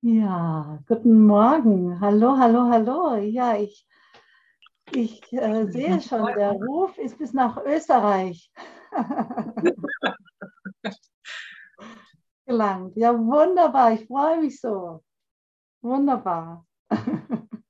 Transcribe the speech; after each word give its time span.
Ja, 0.00 0.78
guten 0.86 1.26
Morgen. 1.26 1.98
Hallo, 2.00 2.36
hallo, 2.38 2.68
hallo. 2.70 3.16
Ja, 3.16 3.56
ich, 3.56 3.84
ich 4.92 5.20
äh, 5.32 5.66
sehe 5.72 6.00
schon, 6.00 6.24
der 6.36 6.52
Ruf 6.52 6.96
ist 6.98 7.18
bis 7.18 7.32
nach 7.32 7.56
Österreich 7.64 8.52
gelangt. 12.46 12.96
Ja, 12.96 13.12
wunderbar. 13.18 13.94
Ich 13.94 14.06
freue 14.06 14.40
mich 14.40 14.60
so. 14.60 15.02
Wunderbar. 15.82 16.64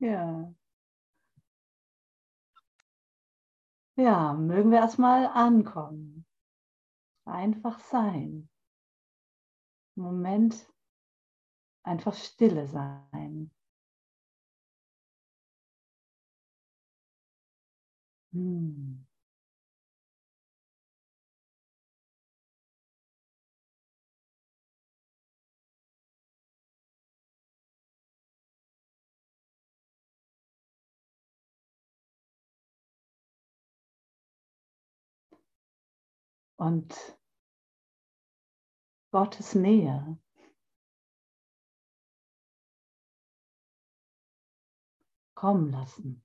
ja. 0.00 0.52
Ja, 3.94 4.32
mögen 4.32 4.72
wir 4.72 4.78
erstmal 4.78 5.26
ankommen. 5.26 6.26
Einfach 7.24 7.78
sein. 7.78 8.48
Moment 9.96 10.54
einfach 11.84 12.14
stille 12.14 12.66
sein. 12.66 13.50
Hm. 18.32 19.04
Und 36.56 36.94
Gottes 39.12 39.54
Nähe 39.54 40.18
kommen 45.34 45.70
lassen. 45.70 46.24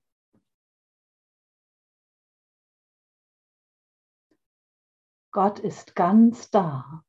Gott 5.32 5.58
ist 5.58 5.94
ganz 5.96 6.50
da 6.50 7.04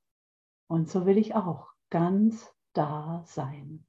und 0.67 0.89
so 0.89 1.05
will 1.05 1.17
ich 1.17 1.33
auch 1.35 1.71
ganz 1.89 2.53
da 2.73 3.23
sein. 3.25 3.88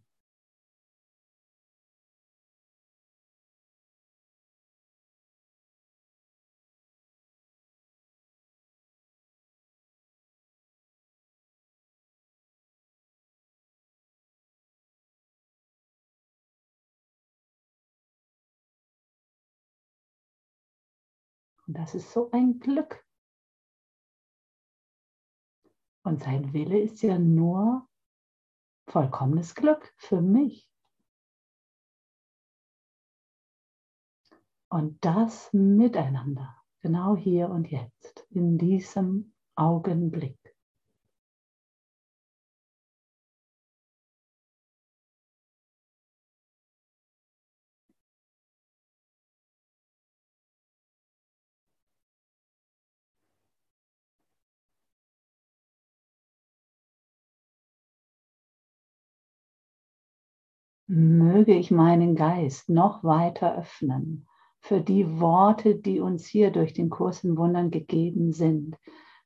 Und 21.71 21.79
das 21.79 21.95
ist 21.95 22.11
so 22.11 22.33
ein 22.33 22.59
Glück. 22.59 23.07
Und 26.03 26.21
sein 26.21 26.53
Wille 26.53 26.81
ist 26.81 27.01
ja 27.01 27.17
nur 27.17 27.89
vollkommenes 28.89 29.55
Glück 29.55 29.95
für 29.97 30.21
mich. 30.21 30.69
Und 34.69 35.05
das 35.05 35.53
miteinander, 35.53 36.61
genau 36.81 37.15
hier 37.15 37.49
und 37.51 37.71
jetzt, 37.71 38.27
in 38.31 38.59
diesem 38.59 39.33
Augenblick. 39.55 40.40
Möge 60.93 61.55
ich 61.55 61.71
meinen 61.71 62.17
Geist 62.17 62.69
noch 62.69 63.05
weiter 63.05 63.57
öffnen 63.57 64.27
für 64.59 64.81
die 64.81 65.21
Worte, 65.21 65.77
die 65.77 66.01
uns 66.01 66.27
hier 66.27 66.51
durch 66.51 66.73
den 66.73 66.91
Kurs 66.91 67.23
in 67.23 67.37
Wundern 67.37 67.71
gegeben 67.71 68.33
sind. 68.33 68.77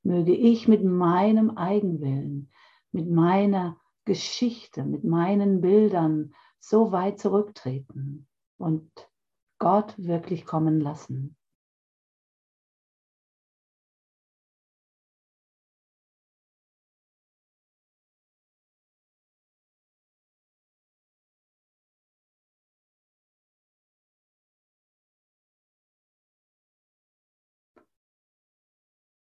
Möge 0.03 0.35
ich 0.35 0.69
mit 0.69 0.85
meinem 0.85 1.57
Eigenwillen, 1.57 2.51
mit 2.93 3.09
meiner 3.11 3.79
Geschichte, 4.05 4.85
mit 4.85 5.05
meinen 5.05 5.63
Bildern 5.63 6.35
so 6.61 6.93
weit 6.93 7.19
zurücktreten 7.19 8.27
und 8.59 8.91
Gott 9.59 9.95
wirklich 9.97 10.45
kommen 10.45 10.83
lassen. 10.83 11.35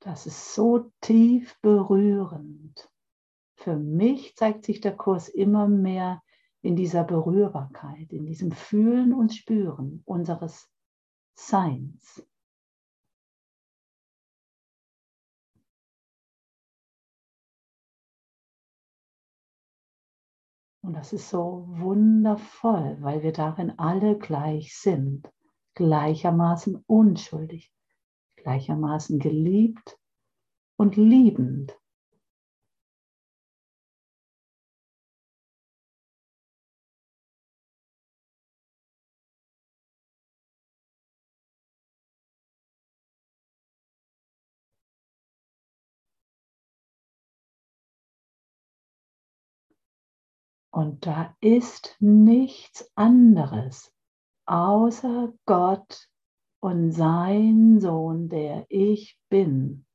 Das 0.05 0.27
ist 0.27 0.53
so 0.53 0.91
tief 1.01 1.59
berührend. 1.61 2.91
Für 3.55 3.75
mich 3.75 4.35
zeigt 4.35 4.63
sich 4.63 4.79
der 4.79 4.95
Kurs 4.95 5.29
immer 5.29 5.67
mehr 5.67 6.21
in 6.61 6.75
dieser 6.75 7.03
Berührbarkeit, 7.03 8.13
in 8.13 8.27
diesem 8.27 8.51
Fühlen 8.51 9.15
und 9.15 9.33
Spüren 9.33 10.03
unseres 10.05 10.69
Seins. 11.33 12.23
Und 20.83 20.93
das 20.93 21.13
ist 21.13 21.31
so 21.31 21.65
wundervoll, 21.67 22.97
weil 23.01 23.23
wir 23.23 23.33
darin 23.33 23.79
alle 23.79 24.19
gleich 24.19 24.77
sind, 24.77 25.27
gleichermaßen 25.73 26.83
unschuldig, 26.85 27.74
gleichermaßen 28.45 29.17
geliebt 29.17 29.97
und 30.77 30.97
liebend. 30.97 31.75
Und 50.71 51.07
da 51.07 51.35
ist 51.41 51.95
nichts 51.99 52.91
anderes 52.95 53.91
außer 54.45 55.33
Gott 55.47 56.09
und 56.65 56.91
sein 56.93 57.79
Sohn, 57.79 58.27
der 58.27 58.65
ich 58.69 59.19
bin. 59.29 59.85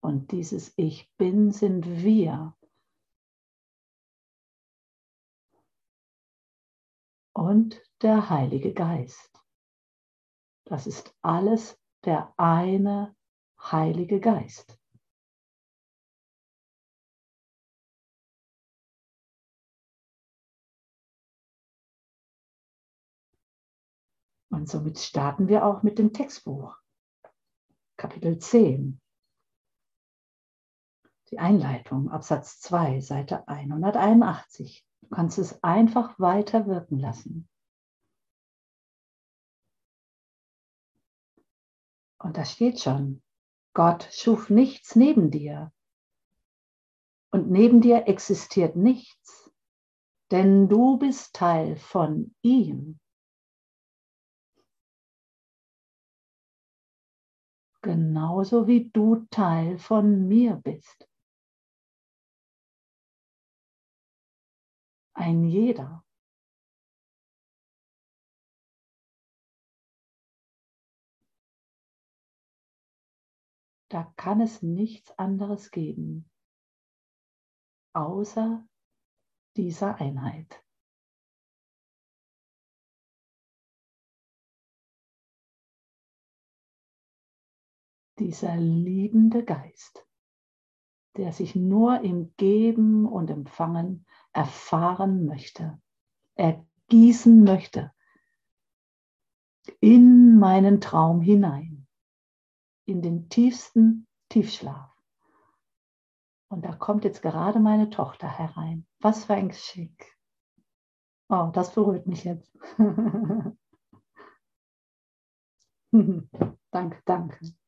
Und 0.00 0.30
dieses 0.30 0.72
Ich 0.76 1.10
bin 1.16 1.50
sind 1.50 2.04
wir. 2.04 2.56
Und 7.32 7.82
der 8.00 8.30
Heilige 8.30 8.72
Geist. 8.72 9.42
Das 10.66 10.86
ist 10.86 11.12
alles 11.20 11.76
der 12.04 12.32
eine 12.36 13.16
Heilige 13.60 14.20
Geist. 14.20 14.79
Und 24.50 24.68
somit 24.68 24.98
starten 24.98 25.48
wir 25.48 25.64
auch 25.64 25.82
mit 25.82 25.98
dem 25.98 26.12
Textbuch. 26.12 26.76
Kapitel 27.96 28.38
10. 28.38 29.00
Die 31.30 31.38
Einleitung, 31.38 32.10
Absatz 32.10 32.60
2, 32.60 33.00
Seite 33.00 33.46
181. 33.46 34.84
Du 35.02 35.08
kannst 35.10 35.38
es 35.38 35.62
einfach 35.62 36.18
weiter 36.18 36.66
wirken 36.66 36.98
lassen. 36.98 37.48
Und 42.18 42.36
da 42.36 42.44
steht 42.44 42.80
schon, 42.80 43.22
Gott 43.72 44.08
schuf 44.12 44.50
nichts 44.50 44.96
neben 44.96 45.30
dir. 45.30 45.72
Und 47.30 47.50
neben 47.50 47.80
dir 47.80 48.08
existiert 48.08 48.74
nichts, 48.74 49.52
denn 50.32 50.68
du 50.68 50.98
bist 50.98 51.34
Teil 51.34 51.76
von 51.76 52.34
ihm. 52.42 52.98
Genauso 57.82 58.66
wie 58.66 58.90
du 58.90 59.26
Teil 59.30 59.78
von 59.78 60.28
mir 60.28 60.56
bist. 60.56 61.10
ein 65.20 65.44
jeder. 65.44 66.02
Da 73.90 74.04
kann 74.16 74.40
es 74.40 74.62
nichts 74.62 75.10
anderes 75.18 75.70
geben, 75.70 76.30
außer 77.92 78.66
dieser 79.56 79.96
Einheit. 79.96 80.64
Dieser 88.20 88.56
liebende 88.56 89.44
Geist, 89.44 90.06
der 91.16 91.32
sich 91.32 91.56
nur 91.56 92.02
im 92.02 92.34
Geben 92.36 93.06
und 93.06 93.30
Empfangen 93.30 94.06
erfahren 94.32 95.24
möchte, 95.24 95.80
ergießen 96.34 97.42
möchte 97.42 97.92
in 99.80 100.38
meinen 100.38 100.80
Traum 100.82 101.20
hinein 101.22 101.86
in 102.84 103.02
den 103.02 103.28
tiefsten 103.30 104.06
Tiefschlaf. 104.28 104.90
Und 106.48 106.64
da 106.64 106.74
kommt 106.74 107.04
jetzt 107.04 107.22
gerade 107.22 107.58
meine 107.60 107.88
Tochter 107.90 108.28
herein. 108.28 108.86
Was 109.00 109.24
für 109.24 109.34
ein 109.34 109.48
Geschenk. 109.48 110.04
Oh, 111.28 111.50
das 111.54 111.72
berührt 111.72 112.06
mich 112.06 112.24
jetzt. 112.24 112.52
danke, 116.70 117.02
danke. 117.04 117.59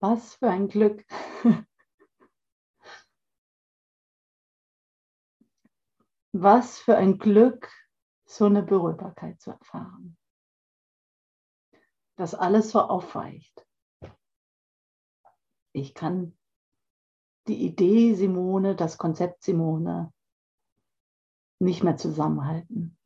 Was 0.00 0.34
für 0.34 0.50
ein 0.50 0.68
Glück. 0.68 1.04
Was 6.32 6.78
für 6.78 6.96
ein 6.96 7.18
Glück, 7.18 7.70
so 8.26 8.44
eine 8.44 8.62
Berührbarkeit 8.62 9.40
zu 9.40 9.50
erfahren. 9.52 10.16
Dass 12.16 12.34
alles 12.34 12.70
so 12.70 12.80
aufweicht. 12.80 13.66
Ich 15.72 15.94
kann 15.94 16.36
die 17.46 17.64
Idee 17.64 18.14
Simone, 18.14 18.76
das 18.76 18.98
Konzept 18.98 19.42
Simone 19.42 20.12
nicht 21.60 21.82
mehr 21.82 21.96
zusammenhalten. 21.96 22.97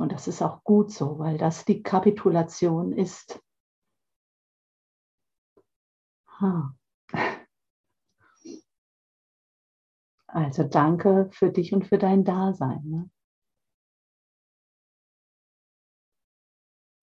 Und 0.00 0.12
das 0.12 0.28
ist 0.28 0.40
auch 0.40 0.64
gut 0.64 0.90
so, 0.90 1.18
weil 1.18 1.36
das 1.36 1.66
die 1.66 1.82
Kapitulation 1.82 2.92
ist. 2.92 3.38
Also 10.26 10.64
danke 10.64 11.28
für 11.32 11.50
dich 11.50 11.74
und 11.74 11.86
für 11.86 11.98
dein 11.98 12.24
Dasein. 12.24 12.80
Ne? 12.84 13.10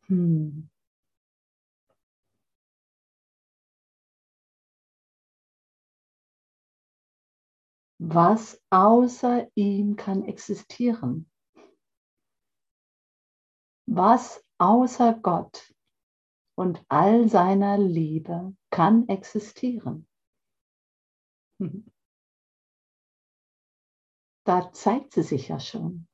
Hm. 0.07 0.67
Was 8.00 8.59
außer 8.71 9.47
ihm 9.53 9.97
kann 9.97 10.23
existieren? 10.23 11.29
Was 13.89 14.44
außer 14.57 15.13
Gott 15.13 15.74
und 16.56 16.84
all 16.89 17.30
seiner 17.30 17.78
Liebe 17.78 18.56
kann 18.69 19.07
existieren? 19.07 20.07
Da 24.45 24.72
zeigt 24.72 25.12
sie 25.13 25.24
sich 25.24 25.50
ja 25.50 25.60
schon. 25.60 26.07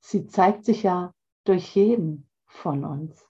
Sie 0.00 0.26
zeigt 0.26 0.64
sich 0.64 0.84
ja 0.84 1.12
durch 1.44 1.74
jeden 1.74 2.30
von 2.46 2.84
uns. 2.84 3.26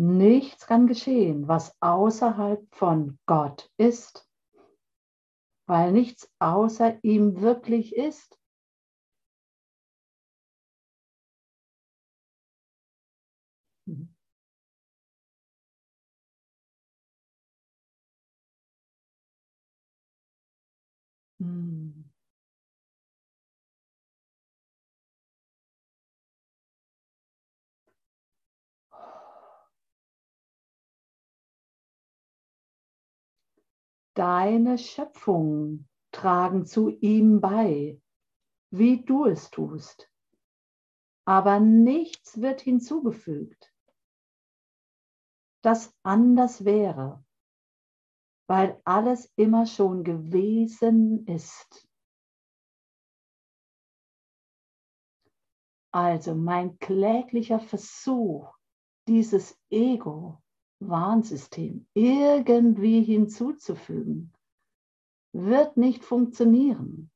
Nichts 0.00 0.66
kann 0.66 0.86
geschehen, 0.86 1.48
was 1.48 1.76
außerhalb 1.80 2.64
von 2.74 3.18
Gott 3.26 3.68
ist, 3.78 4.26
weil 5.66 5.92
nichts 5.92 6.32
außer 6.38 6.98
ihm 7.02 7.40
wirklich 7.42 7.94
ist. 7.96 8.38
Hm. 21.40 21.97
Deine 34.18 34.78
Schöpfungen 34.78 35.88
tragen 36.10 36.66
zu 36.66 36.88
ihm 36.88 37.40
bei, 37.40 38.02
wie 38.70 39.04
du 39.04 39.26
es 39.26 39.48
tust. 39.48 40.12
Aber 41.24 41.60
nichts 41.60 42.40
wird 42.40 42.60
hinzugefügt, 42.60 43.72
das 45.62 45.96
anders 46.02 46.64
wäre, 46.64 47.24
weil 48.48 48.80
alles 48.84 49.32
immer 49.36 49.66
schon 49.66 50.02
gewesen 50.02 51.24
ist. 51.28 51.88
Also 55.92 56.34
mein 56.34 56.76
kläglicher 56.80 57.60
Versuch, 57.60 58.52
dieses 59.06 59.56
Ego 59.70 60.42
Warnsystem 60.80 61.86
irgendwie 61.94 63.02
hinzuzufügen, 63.02 64.32
wird 65.32 65.76
nicht 65.76 66.04
funktionieren. 66.04 67.10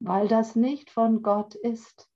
Weil 0.00 0.28
das 0.28 0.54
nicht 0.54 0.90
von 0.90 1.22
Gott 1.22 1.54
ist. 1.56 2.08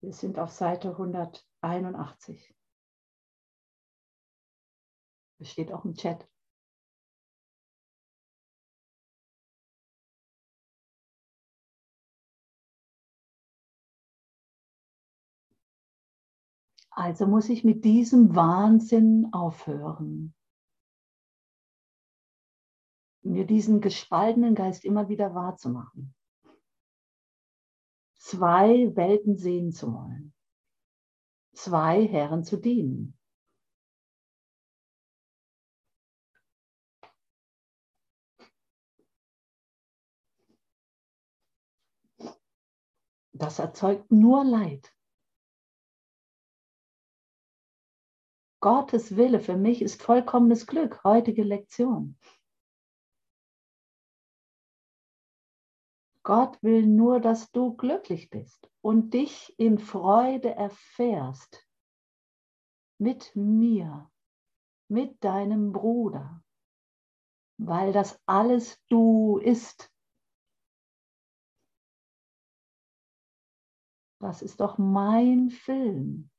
Wir 0.00 0.12
sind 0.12 0.38
auf 0.38 0.52
Seite 0.52 0.90
181. 0.90 2.54
Das 5.38 5.50
steht 5.50 5.72
auch 5.72 5.84
im 5.84 5.94
Chat. 5.94 6.28
Also 16.96 17.26
muss 17.26 17.50
ich 17.50 17.62
mit 17.62 17.84
diesem 17.84 18.34
Wahnsinn 18.34 19.28
aufhören. 19.32 20.34
Mir 23.22 23.44
diesen 23.44 23.82
gespaltenen 23.82 24.54
Geist 24.54 24.82
immer 24.82 25.10
wieder 25.10 25.34
wahrzumachen. 25.34 26.14
Zwei 28.14 28.96
Welten 28.96 29.36
sehen 29.36 29.72
zu 29.72 29.92
wollen. 29.92 30.32
Zwei 31.52 32.06
Herren 32.06 32.44
zu 32.44 32.56
dienen. 32.56 33.18
Das 43.34 43.58
erzeugt 43.58 44.10
nur 44.10 44.44
Leid. 44.44 44.95
Gottes 48.66 49.16
Wille 49.16 49.38
für 49.38 49.56
mich 49.56 49.80
ist 49.80 50.02
vollkommenes 50.02 50.66
Glück, 50.66 51.04
heutige 51.04 51.44
Lektion. 51.44 52.18
Gott 56.24 56.60
will 56.64 56.84
nur, 56.84 57.20
dass 57.20 57.52
du 57.52 57.76
glücklich 57.76 58.28
bist 58.28 58.68
und 58.80 59.14
dich 59.14 59.54
in 59.56 59.78
Freude 59.78 60.56
erfährst 60.56 61.64
mit 62.98 63.36
mir, 63.36 64.10
mit 64.88 65.22
deinem 65.22 65.70
Bruder, 65.70 66.42
weil 67.58 67.92
das 67.92 68.20
alles 68.26 68.84
du 68.88 69.38
ist. 69.38 69.94
Das 74.18 74.42
ist 74.42 74.58
doch 74.58 74.76
mein 74.76 75.50
Film. 75.50 76.32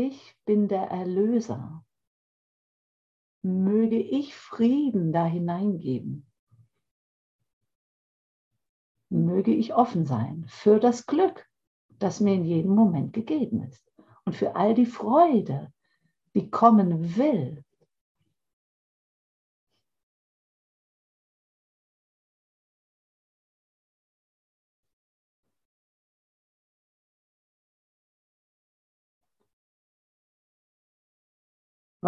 Ich 0.00 0.36
bin 0.44 0.68
der 0.68 0.92
Erlöser. 0.92 1.84
Möge 3.42 3.98
ich 3.98 4.36
Frieden 4.36 5.12
da 5.12 5.26
hineingeben. 5.26 6.30
Möge 9.08 9.52
ich 9.52 9.74
offen 9.74 10.06
sein 10.06 10.44
für 10.46 10.78
das 10.78 11.06
Glück, 11.06 11.50
das 11.98 12.20
mir 12.20 12.34
in 12.34 12.44
jedem 12.44 12.76
Moment 12.76 13.12
gegeben 13.12 13.64
ist 13.64 13.92
und 14.24 14.36
für 14.36 14.54
all 14.54 14.72
die 14.72 14.86
Freude, 14.86 15.72
die 16.32 16.48
kommen 16.48 17.16
will. 17.16 17.64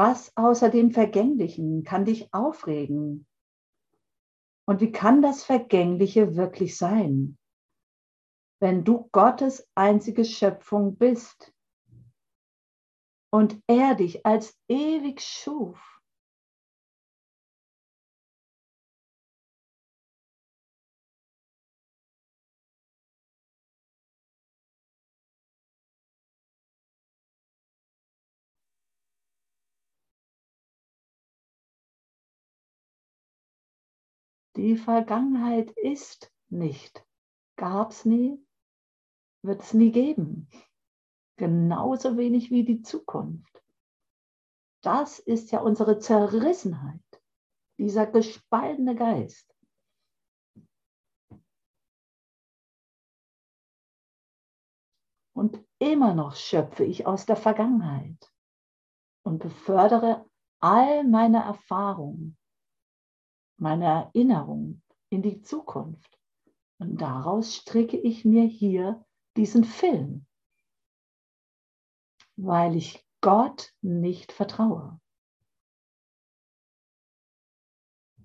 Was 0.02 0.35
außer 0.35 0.71
dem 0.71 0.92
Vergänglichen 0.92 1.85
kann 1.85 2.07
dich 2.07 2.33
aufregen? 2.33 3.26
Und 4.66 4.80
wie 4.80 4.92
kann 4.92 5.21
das 5.21 5.45
Vergängliche 5.45 6.37
wirklich 6.37 6.78
sein, 6.78 7.37
wenn 8.61 8.83
du 8.83 9.11
Gottes 9.12 9.69
einzige 9.75 10.25
Schöpfung 10.25 10.97
bist 10.97 11.52
und 13.30 13.62
er 13.66 13.95
dich 13.95 14.25
als 14.25 14.59
ewig 14.69 15.21
schuf? 15.21 15.78
Die 34.61 34.76
Vergangenheit 34.76 35.71
ist 35.71 36.31
nicht, 36.50 37.02
gab 37.57 37.93
es 37.93 38.05
nie, 38.05 38.47
wird 39.43 39.62
es 39.62 39.73
nie 39.73 39.90
geben. 39.90 40.50
Genauso 41.38 42.19
wenig 42.19 42.50
wie 42.50 42.62
die 42.62 42.83
Zukunft. 42.83 43.64
Das 44.83 45.19
ist 45.19 45.50
ja 45.50 45.62
unsere 45.62 45.99
Zerrissenheit, 45.99 47.00
dieser 47.79 48.07
gespaltene 48.07 48.95
Geist. 48.95 49.50
Und 55.33 55.64
immer 55.79 56.12
noch 56.12 56.37
schöpfe 56.37 56.85
ich 56.85 57.07
aus 57.07 57.25
der 57.25 57.37
Vergangenheit 57.37 58.31
und 59.23 59.38
befördere 59.38 60.29
all 60.61 61.05
meine 61.05 61.38
Erfahrungen 61.45 62.37
meine 63.61 63.85
Erinnerung 63.85 64.83
in 65.11 65.23
die 65.23 65.43
Zukunft. 65.43 66.19
Und 66.79 67.00
daraus 67.00 67.55
stricke 67.57 67.99
ich 67.99 68.25
mir 68.25 68.45
hier 68.45 69.05
diesen 69.37 69.64
Film, 69.64 70.26
weil 72.37 72.75
ich 72.75 73.07
Gott 73.21 73.75
nicht 73.83 74.33
vertraue, 74.33 74.99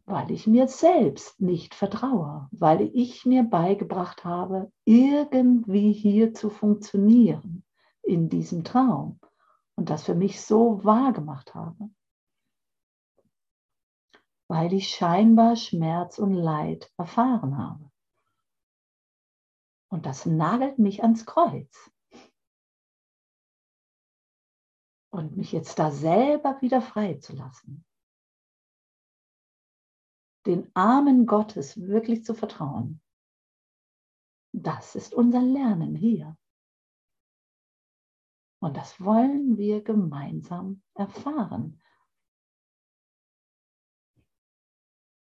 weil 0.06 0.32
ich 0.32 0.48
mir 0.48 0.70
selbst 0.70 1.42
nicht 1.42 1.76
vertraue, 1.76 2.48
weil 2.52 2.90
ich 2.94 3.26
mir 3.26 3.44
beigebracht 3.44 4.24
habe, 4.24 4.72
irgendwie 4.86 5.92
hier 5.92 6.34
zu 6.34 6.50
funktionieren 6.50 7.66
in 8.04 8.30
diesem 8.30 8.64
Traum 8.64 9.20
und 9.76 9.90
das 9.90 10.04
für 10.04 10.16
mich 10.16 10.40
so 10.40 10.82
wahr 10.86 11.12
gemacht 11.12 11.54
habe 11.54 11.90
weil 14.48 14.74
ich 14.74 14.90
scheinbar 14.90 15.56
Schmerz 15.56 16.20
und 16.20 16.34
Leid 16.34 16.92
erfahren 16.98 17.58
habe. 17.58 17.92
Und 19.90 20.06
das 20.06 20.26
nagelt 20.26 20.78
mich 20.78 21.02
ans 21.04 21.26
Kreuz. 21.26 21.92
Und 25.12 25.38
mich 25.38 25.52
jetzt 25.52 25.80
da 25.80 25.92
selber 25.92 26.62
wieder 26.62 26.82
frei 26.82 27.16
zu 27.16 27.34
lassen. 27.34 27.86
Den 30.46 30.70
Armen 30.76 31.26
Gottes 31.26 31.80
wirklich 31.80 32.26
zu 32.26 32.34
vertrauen. 32.34 33.02
Das 34.52 34.96
ist 34.96 35.14
unser 35.14 35.42
Lernen 35.42 35.96
hier. 35.96 36.38
Und 38.62 38.78
das 38.78 39.00
wollen 39.00 39.58
wir 39.58 39.84
gemeinsam 39.84 40.82
erfahren. 40.94 41.82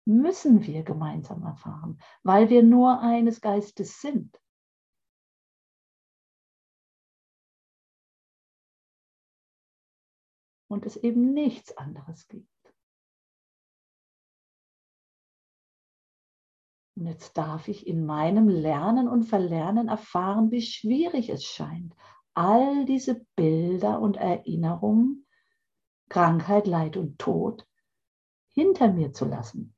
Müssen 0.06 0.64
wir 0.66 0.82
gemeinsam 0.82 1.42
erfahren, 1.44 1.98
weil 2.22 2.50
wir 2.50 2.62
nur 2.62 3.00
eines 3.00 3.40
Geistes 3.40 4.00
sind. 4.00 4.38
Und 10.68 10.86
es 10.86 10.96
eben 10.96 11.32
nichts 11.32 11.76
anderes 11.76 12.26
gibt. 12.28 12.48
Und 16.96 17.06
jetzt 17.06 17.36
darf 17.36 17.68
ich 17.68 17.86
in 17.86 18.06
meinem 18.06 18.48
Lernen 18.48 19.08
und 19.08 19.24
Verlernen 19.24 19.88
erfahren, 19.88 20.50
wie 20.50 20.62
schwierig 20.62 21.28
es 21.28 21.44
scheint, 21.44 21.94
all 22.34 22.84
diese 22.84 23.26
Bilder 23.36 24.00
und 24.00 24.16
Erinnerungen, 24.16 25.26
Krankheit, 26.08 26.66
Leid 26.66 26.96
und 26.96 27.18
Tod 27.18 27.66
hinter 28.52 28.92
mir 28.92 29.12
zu 29.12 29.24
lassen. 29.24 29.74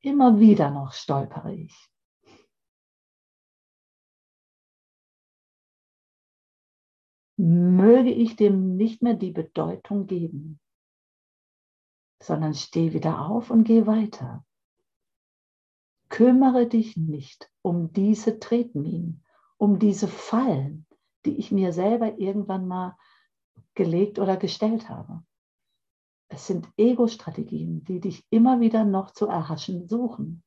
Immer 0.00 0.38
wieder 0.38 0.70
noch 0.70 0.92
stolpere 0.92 1.54
ich. 1.54 1.90
Möge 7.36 8.10
ich 8.10 8.36
dem 8.36 8.76
nicht 8.76 9.02
mehr 9.02 9.14
die 9.14 9.30
Bedeutung 9.30 10.06
geben, 10.06 10.60
sondern 12.20 12.54
steh 12.54 12.92
wieder 12.92 13.26
auf 13.26 13.50
und 13.50 13.64
geh 13.64 13.86
weiter. 13.86 14.44
Kümmere 16.08 16.66
dich 16.66 16.96
nicht 16.96 17.50
um 17.62 17.92
diese 17.92 18.40
Tretminen, 18.40 19.24
um 19.56 19.78
diese 19.78 20.08
Fallen, 20.08 20.86
die 21.24 21.36
ich 21.38 21.52
mir 21.52 21.72
selber 21.72 22.18
irgendwann 22.18 22.66
mal 22.66 22.96
gelegt 23.74 24.18
oder 24.18 24.36
gestellt 24.36 24.88
habe. 24.88 25.22
Es 26.28 26.46
sind 26.46 26.70
Ego-Strategien, 26.76 27.84
die 27.84 28.00
dich 28.00 28.26
immer 28.30 28.60
wieder 28.60 28.84
noch 28.84 29.12
zu 29.12 29.26
erhaschen 29.26 29.88
suchen. 29.88 30.44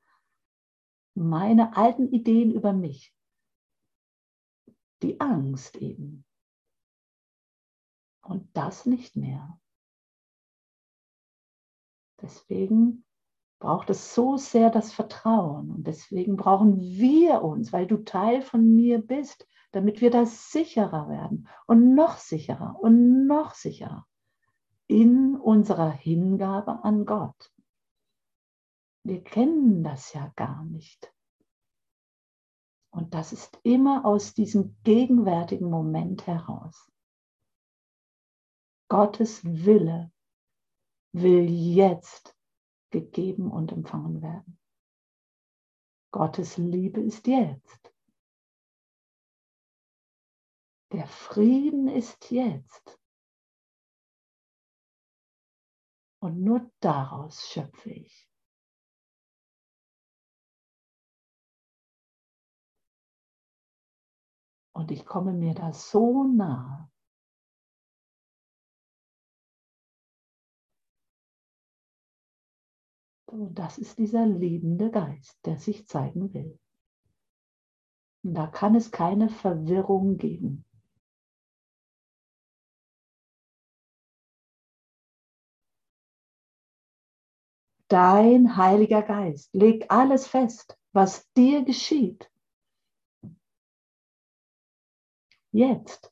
Meine 1.15 1.75
alten 1.75 2.07
Ideen 2.07 2.51
über 2.51 2.71
mich. 2.71 3.13
Die 5.01 5.19
Angst 5.19 5.77
eben. 5.77 6.23
Und 8.21 8.55
das 8.55 8.85
nicht 8.85 9.15
mehr. 9.15 9.59
Deswegen 12.21 13.03
braucht 13.59 13.89
es 13.89 14.13
so 14.13 14.38
sehr 14.38 14.69
das 14.69 14.93
Vertrauen. 14.93 15.71
Und 15.71 15.88
deswegen 15.88 16.38
brauchen 16.38 16.79
wir 16.79 17.41
uns, 17.41 17.73
weil 17.73 17.88
du 17.88 17.97
Teil 17.97 18.43
von 18.43 18.75
mir 18.75 19.00
bist, 19.00 19.47
damit 19.71 20.01
wir 20.01 20.11
da 20.11 20.27
sicherer 20.27 21.09
werden 21.09 21.47
und 21.65 21.95
noch 21.95 22.17
sicherer 22.17 22.77
und 22.79 23.25
noch 23.25 23.55
sicherer 23.55 24.05
in 24.91 25.38
unserer 25.38 25.89
Hingabe 25.89 26.83
an 26.83 27.05
Gott. 27.05 27.53
Wir 29.03 29.24
kennen 29.24 29.86
das 29.86 30.12
ja 30.12 30.33
gar 30.36 30.65
nicht. 30.65 31.13
Und 32.93 33.13
das 33.13 33.31
ist 33.31 33.57
immer 33.63 34.03
aus 34.03 34.33
diesem 34.33 34.75
gegenwärtigen 34.83 35.69
Moment 35.69 36.27
heraus. 36.27 36.91
Gottes 38.89 39.45
Wille 39.45 40.12
will 41.13 41.50
jetzt 41.50 42.36
gegeben 42.89 43.50
und 43.50 43.71
empfangen 43.71 44.21
werden. 44.21 44.60
Gottes 46.12 46.57
Liebe 46.57 47.00
ist 47.00 47.27
jetzt. 47.27 47.93
Der 50.91 51.07
Frieden 51.07 51.88
ist 51.88 52.29
jetzt. 52.29 53.00
Und 56.22 56.44
nur 56.44 56.72
daraus 56.82 57.50
schöpfe 57.50 57.90
ich. 57.90 58.30
Und 64.74 64.92
ich 64.92 65.06
komme 65.06 65.34
mir 65.34 65.56
da 65.56 65.74
so 65.74 66.24
nah. 66.24 66.92
Und 73.25 73.56
das 73.56 73.80
ist 73.80 73.98
dieser 73.98 74.25
liebende 74.25 74.92
Geist, 74.92 75.44
der 75.46 75.58
sich 75.58 75.88
zeigen 75.88 76.34
will. 76.34 76.60
Und 78.24 78.36
da 78.36 78.46
kann 78.46 78.75
es 78.75 78.92
keine 78.92 79.30
Verwirrung 79.30 80.18
geben. 80.18 80.66
Dein 87.91 88.55
Heiliger 88.55 89.01
Geist 89.01 89.53
legt 89.53 89.91
alles 89.91 90.25
fest, 90.25 90.79
was 90.93 91.29
dir 91.33 91.65
geschieht. 91.65 92.31
Jetzt. 95.51 96.10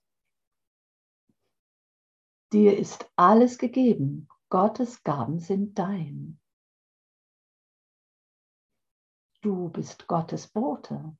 Dir 2.51 2.77
ist 2.77 3.09
alles 3.15 3.57
gegeben. 3.57 4.27
Gottes 4.49 5.03
Gaben 5.03 5.39
sind 5.39 5.79
dein. 5.79 6.41
Du 9.41 9.69
bist 9.69 10.05
Gottes 10.07 10.47
Bote. 10.47 11.15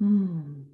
Hm. 0.00 0.66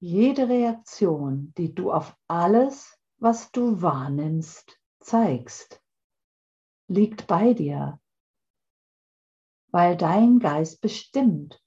Jede 0.00 0.48
Reaktion, 0.48 1.52
die 1.56 1.72
du 1.74 1.92
auf 1.92 2.16
alles, 2.26 2.98
was 3.22 3.52
du 3.52 3.80
wahrnimmst, 3.80 4.80
zeigst, 4.98 5.80
liegt 6.88 7.28
bei 7.28 7.54
dir, 7.54 8.00
weil 9.70 9.96
dein 9.96 10.40
Geist 10.40 10.80
bestimmt, 10.80 11.62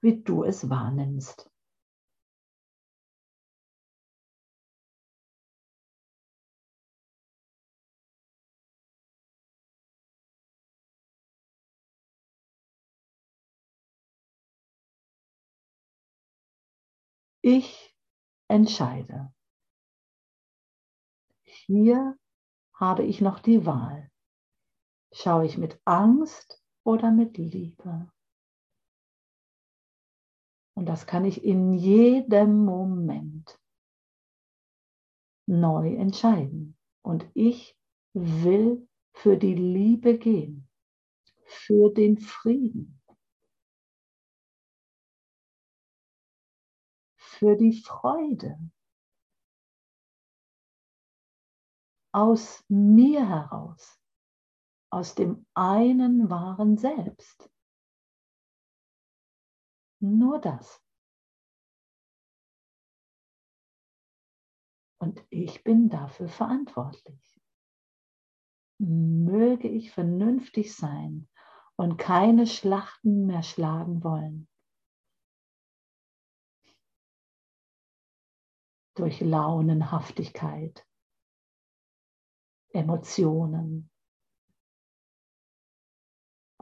wie 0.00 0.22
du 0.22 0.44
es 0.44 0.70
wahrnimmst. 0.70 1.50
Ich 17.42 17.94
entscheide. 18.48 19.34
Hier 21.66 22.18
habe 22.74 23.04
ich 23.04 23.20
noch 23.20 23.38
die 23.38 23.64
Wahl. 23.66 24.10
Schaue 25.12 25.46
ich 25.46 25.58
mit 25.58 25.80
Angst 25.84 26.62
oder 26.84 27.10
mit 27.10 27.38
Liebe? 27.38 28.10
Und 30.76 30.86
das 30.86 31.06
kann 31.06 31.24
ich 31.24 31.44
in 31.44 31.72
jedem 31.72 32.64
Moment 32.64 33.58
neu 35.46 35.94
entscheiden. 35.94 36.76
Und 37.02 37.26
ich 37.34 37.78
will 38.12 38.88
für 39.12 39.36
die 39.36 39.54
Liebe 39.54 40.18
gehen, 40.18 40.68
für 41.44 41.90
den 41.90 42.18
Frieden. 42.18 43.00
für 47.44 47.56
die 47.56 47.72
Freude. 47.72 48.58
Aus 52.14 52.64
mir 52.68 53.28
heraus, 53.28 54.00
aus 54.90 55.16
dem 55.16 55.46
einen 55.54 56.30
wahren 56.30 56.76
Selbst. 56.78 57.50
Nur 60.00 60.40
das. 60.40 60.80
Und 65.00 65.24
ich 65.30 65.64
bin 65.64 65.88
dafür 65.88 66.28
verantwortlich. 66.28 67.40
Möge 68.78 69.68
ich 69.68 69.90
vernünftig 69.90 70.76
sein 70.76 71.28
und 71.76 71.96
keine 71.96 72.46
Schlachten 72.46 73.26
mehr 73.26 73.42
schlagen 73.42 74.04
wollen. 74.04 74.48
durch 78.94 79.20
Launenhaftigkeit, 79.20 80.86
Emotionen, 82.74 83.88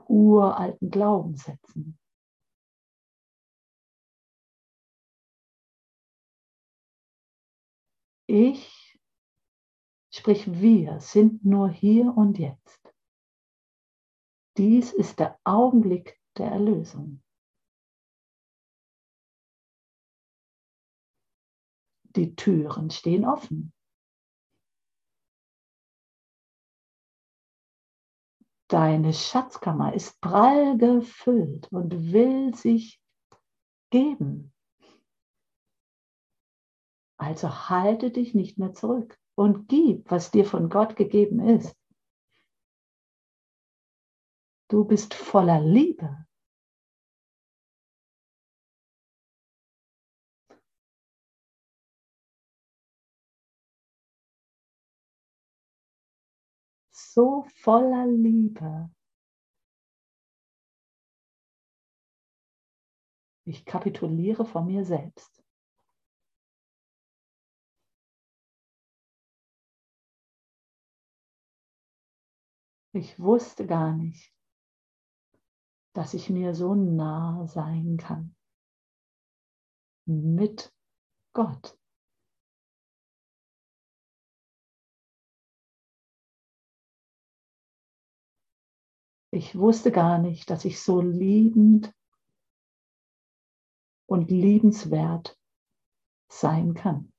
uralten 0.09 0.91
Glaubenssätzen. 0.91 1.99
Ich, 8.27 8.99
sprich 10.11 10.61
wir, 10.61 11.01
sind 11.01 11.45
nur 11.45 11.71
hier 11.71 12.15
und 12.17 12.39
jetzt. 12.39 12.95
Dies 14.59 14.93
ist 14.93 15.19
der 15.19 15.39
Augenblick 15.45 16.21
der 16.37 16.51
Erlösung. 16.51 17.23
Die 22.15 22.37
Türen 22.37 22.91
stehen 22.91 23.25
offen. 23.25 23.73
Deine 28.73 29.13
Schatzkammer 29.13 29.93
ist 29.93 30.19
prall 30.23 30.79
gefüllt 30.79 31.71
und 31.71 32.11
will 32.11 32.55
sich 32.55 32.99
geben. 33.91 34.55
Also 37.19 37.69
halte 37.69 38.11
dich 38.11 38.33
nicht 38.33 38.57
mehr 38.57 38.73
zurück 38.73 39.21
und 39.35 39.69
gib, 39.69 40.11
was 40.11 40.31
dir 40.31 40.47
von 40.47 40.71
Gott 40.71 40.97
gegeben 40.97 41.47
ist. 41.47 41.77
Du 44.69 44.87
bist 44.87 45.13
voller 45.13 45.61
Liebe. 45.61 46.25
So 57.15 57.45
voller 57.63 58.07
Liebe. 58.07 58.91
Ich 63.45 63.65
kapituliere 63.67 64.47
vor 64.47 64.63
mir 64.65 64.85
selbst. 64.85 65.43
Ich 72.95 73.19
wusste 73.19 73.67
gar 73.67 73.95
nicht, 73.95 74.33
dass 75.95 76.15
ich 76.15 76.31
mir 76.31 76.55
so 76.55 76.75
nah 76.75 77.47
sein 77.47 77.97
kann. 77.99 78.37
Mit 80.07 80.73
Gott. 81.33 81.79
Ich 89.35 89.57
wusste 89.57 89.91
gar 89.91 90.19
nicht, 90.19 90.51
dass 90.51 90.67
ich 90.67 90.81
so 90.83 91.01
liebend 91.01 91.95
und 94.07 94.31
liebenswert 94.31 95.39
sein 96.31 96.75
kann. 96.75 97.13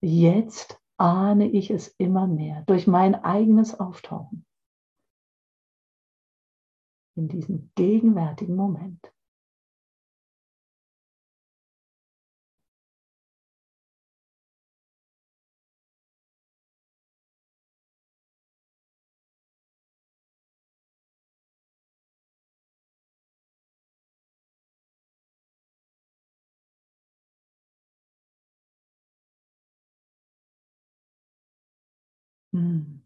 Jetzt 0.00 0.80
ahne 0.96 1.48
ich 1.48 1.70
es 1.70 1.88
immer 1.98 2.26
mehr 2.26 2.62
durch 2.62 2.88
mein 2.88 3.14
eigenes 3.14 3.78
Auftauchen 3.78 4.44
in 7.14 7.28
diesem 7.28 7.70
gegenwärtigen 7.76 8.56
Moment. 8.56 9.12
Hm. 32.58 33.02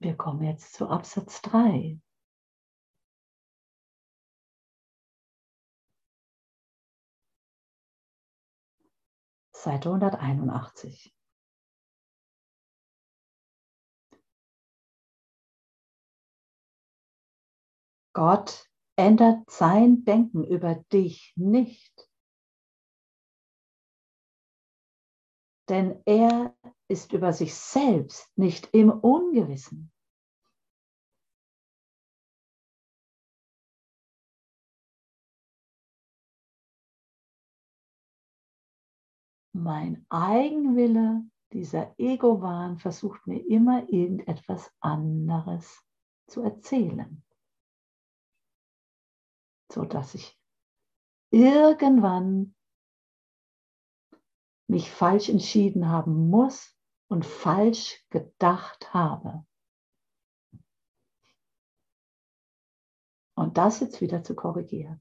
Wir 0.00 0.16
kommen 0.16 0.42
jetzt 0.44 0.74
zu 0.74 0.88
Absatz 0.88 1.42
3. 1.42 2.00
Seite 9.52 9.88
181. 9.90 11.17
Gott 18.18 18.68
ändert 18.96 19.48
sein 19.48 20.04
Denken 20.04 20.42
über 20.42 20.74
dich 20.92 21.32
nicht. 21.36 22.10
Denn 25.68 26.02
er 26.04 26.52
ist 26.88 27.12
über 27.12 27.32
sich 27.32 27.54
selbst 27.54 28.36
nicht 28.36 28.74
im 28.74 28.90
Ungewissen. 28.90 29.92
Mein 39.52 40.04
Eigenwille, 40.08 41.22
dieser 41.52 41.94
Ego-Wahn 42.00 42.78
versucht 42.78 43.28
mir 43.28 43.46
immer 43.46 43.88
irgendetwas 43.88 44.72
anderes 44.80 45.84
zu 46.26 46.42
erzählen 46.42 47.22
so 49.70 49.84
dass 49.84 50.14
ich 50.14 50.38
irgendwann 51.30 52.54
mich 54.68 54.90
falsch 54.90 55.28
entschieden 55.28 55.88
haben 55.88 56.28
muss 56.28 56.76
und 57.08 57.24
falsch 57.24 58.04
gedacht 58.10 58.92
habe. 58.92 59.46
Und 63.34 63.56
das 63.56 63.80
jetzt 63.80 64.00
wieder 64.00 64.22
zu 64.22 64.34
korrigieren. 64.34 65.00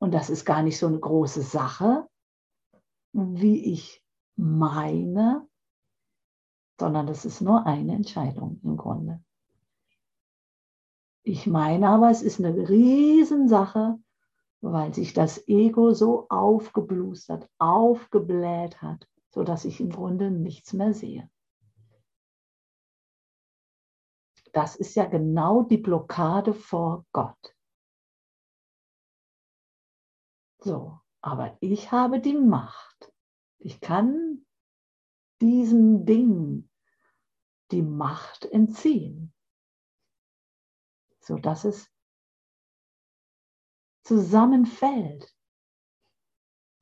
Und 0.00 0.12
das 0.12 0.28
ist 0.30 0.44
gar 0.44 0.62
nicht 0.62 0.78
so 0.78 0.86
eine 0.86 0.98
große 0.98 1.42
Sache, 1.42 2.08
wie 3.12 3.72
ich 3.72 4.04
meine, 4.36 5.48
sondern 6.78 7.06
das 7.06 7.24
ist 7.24 7.40
nur 7.40 7.66
eine 7.66 7.94
Entscheidung 7.94 8.60
im 8.62 8.76
Grunde. 8.76 9.24
Ich 11.22 11.46
meine 11.46 11.88
aber, 11.88 12.10
es 12.10 12.22
ist 12.22 12.38
eine 12.38 12.68
Riesensache, 12.68 13.98
weil 14.60 14.94
sich 14.94 15.12
das 15.12 15.46
Ego 15.46 15.92
so 15.92 16.26
aufgeblustert, 16.28 17.48
aufgebläht 17.58 18.80
hat, 18.82 19.06
sodass 19.30 19.64
ich 19.64 19.80
im 19.80 19.90
Grunde 19.90 20.30
nichts 20.30 20.72
mehr 20.72 20.94
sehe. 20.94 21.30
Das 24.52 24.74
ist 24.74 24.94
ja 24.96 25.04
genau 25.04 25.62
die 25.62 25.76
Blockade 25.76 26.54
vor 26.54 27.04
Gott. 27.12 27.54
So, 30.60 30.98
aber 31.20 31.56
ich 31.60 31.92
habe 31.92 32.20
die 32.20 32.34
Macht. 32.34 33.12
Ich 33.58 33.80
kann 33.80 34.44
diesem 35.40 36.04
Ding 36.04 36.68
die 37.70 37.82
Macht 37.82 38.46
entziehen 38.46 39.32
sodass 41.28 41.64
es 41.64 41.92
zusammenfällt, 44.02 45.36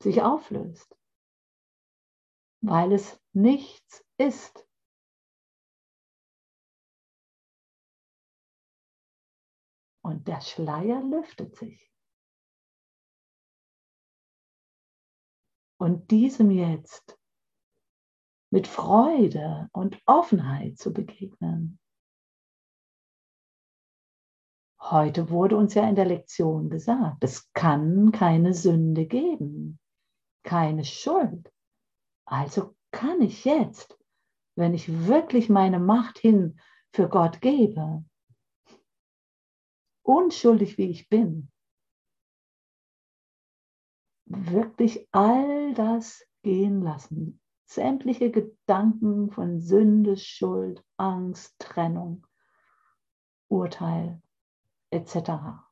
sich 0.01 0.21
auflöst, 0.21 0.97
weil 2.61 2.93
es 2.93 3.21
nichts 3.33 4.05
ist. 4.17 4.65
Und 10.01 10.29
der 10.29 10.39
Schleier 10.39 11.01
lüftet 11.03 11.57
sich. 11.57 11.91
Und 15.77 16.09
diesem 16.09 16.51
jetzt 16.51 17.19
mit 18.49 18.65
Freude 18.65 19.69
und 19.73 20.01
Offenheit 20.05 20.77
zu 20.77 20.93
begegnen, 20.93 21.79
Heute 24.89 25.29
wurde 25.29 25.57
uns 25.57 25.73
ja 25.73 25.87
in 25.89 25.95
der 25.95 26.05
Lektion 26.05 26.69
gesagt, 26.69 27.21
es 27.21 27.51
kann 27.51 28.13
keine 28.13 28.53
Sünde 28.53 29.05
geben, 29.05 29.79
keine 30.43 30.85
Schuld. 30.85 31.51
Also 32.25 32.73
kann 32.91 33.21
ich 33.21 33.43
jetzt, 33.43 33.99
wenn 34.55 34.73
ich 34.73 35.07
wirklich 35.07 35.49
meine 35.49 35.79
Macht 35.79 36.19
hin 36.19 36.57
für 36.93 37.09
Gott 37.09 37.41
gebe, 37.41 38.05
unschuldig 40.03 40.77
wie 40.77 40.89
ich 40.89 41.09
bin, 41.09 41.51
wirklich 44.25 45.09
all 45.11 45.73
das 45.73 46.25
gehen 46.43 46.81
lassen. 46.81 47.41
Sämtliche 47.65 48.31
Gedanken 48.31 49.31
von 49.31 49.59
Sünde, 49.59 50.15
Schuld, 50.15 50.81
Angst, 50.95 51.59
Trennung, 51.59 52.25
Urteil, 53.49 54.21
etc. 54.91 55.67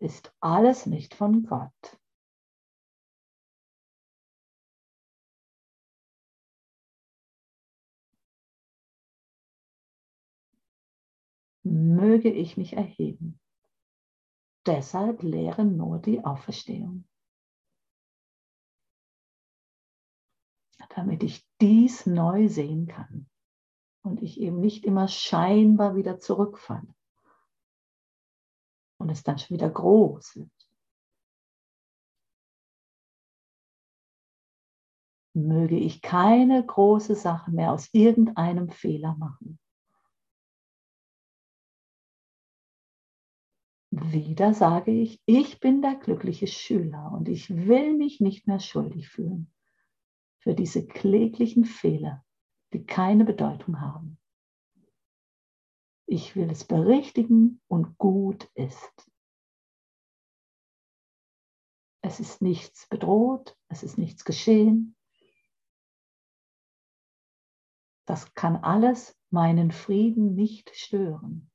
Ist 0.00 0.34
alles 0.40 0.86
nicht 0.86 1.14
von 1.14 1.44
Gott. 1.44 1.98
Möge 11.64 12.30
ich 12.30 12.56
mich 12.56 12.72
erheben. 12.72 13.40
Deshalb 14.66 15.22
lehre 15.22 15.64
nur 15.64 16.00
die 16.00 16.24
Auferstehung. 16.24 17.08
Damit 20.96 21.22
ich 21.22 21.46
dies 21.60 22.06
neu 22.06 22.48
sehen 22.48 22.86
kann 22.86 23.31
und 24.02 24.22
ich 24.22 24.40
eben 24.40 24.60
nicht 24.60 24.84
immer 24.84 25.08
scheinbar 25.08 25.96
wieder 25.96 26.18
zurückfalle 26.18 26.94
und 28.98 29.10
es 29.10 29.22
dann 29.22 29.38
schon 29.38 29.56
wieder 29.56 29.70
groß 29.70 30.36
wird. 30.36 30.50
Möge 35.34 35.76
ich 35.76 36.02
keine 36.02 36.64
große 36.64 37.14
Sache 37.14 37.50
mehr 37.50 37.72
aus 37.72 37.88
irgendeinem 37.92 38.68
Fehler 38.68 39.16
machen. 39.16 39.58
Wieder 43.90 44.54
sage 44.54 44.90
ich, 44.90 45.20
ich 45.26 45.60
bin 45.60 45.82
der 45.82 45.96
glückliche 45.96 46.46
Schüler 46.46 47.12
und 47.12 47.28
ich 47.28 47.50
will 47.50 47.94
mich 47.94 48.20
nicht 48.20 48.46
mehr 48.46 48.60
schuldig 48.60 49.08
fühlen 49.08 49.52
für 50.38 50.54
diese 50.54 50.86
kläglichen 50.86 51.64
Fehler, 51.64 52.24
die 52.72 52.84
keine 52.84 53.24
Bedeutung 53.24 53.80
haben. 53.80 54.18
Ich 56.06 56.34
will 56.36 56.50
es 56.50 56.64
berichtigen 56.64 57.60
und 57.68 57.96
gut 57.98 58.50
ist. 58.54 59.10
Es 62.02 62.18
ist 62.18 62.42
nichts 62.42 62.88
bedroht, 62.88 63.56
es 63.68 63.82
ist 63.82 63.96
nichts 63.96 64.24
geschehen. 64.24 64.96
Das 68.04 68.34
kann 68.34 68.56
alles 68.56 69.16
meinen 69.30 69.70
Frieden 69.70 70.34
nicht 70.34 70.74
stören. 70.74 71.51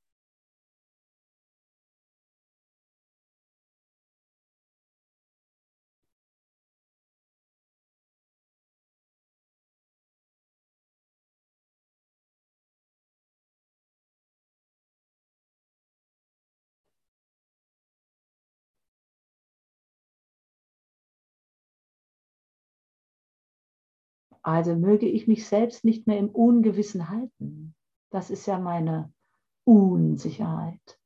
Also 24.48 24.78
möge 24.78 25.10
ich 25.10 25.28
mich 25.28 25.46
selbst 25.46 25.84
nicht 25.84 26.08
mehr 26.08 26.18
im 26.18 26.30
Ungewissen 26.30 27.10
halten. 27.10 27.76
Das 28.12 28.30
ist 28.30 28.46
ja 28.46 28.58
meine 28.58 29.14
Unsicherheit. 29.66 30.98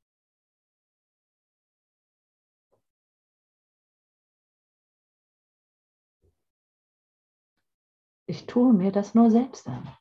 Ich 8.28 8.46
tue 8.46 8.74
mir 8.74 8.92
das 8.92 9.16
nur 9.16 9.32
selbst 9.32 9.68
an. 9.68 9.92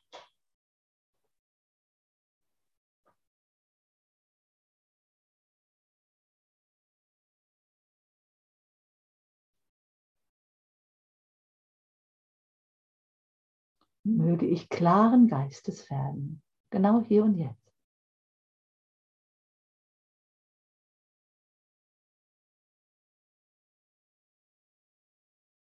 Möge 14.17 14.45
ich 14.45 14.69
klaren 14.69 15.27
Geistes 15.27 15.89
werden, 15.89 16.41
genau 16.69 17.01
hier 17.01 17.23
und 17.23 17.35
jetzt. 17.35 17.61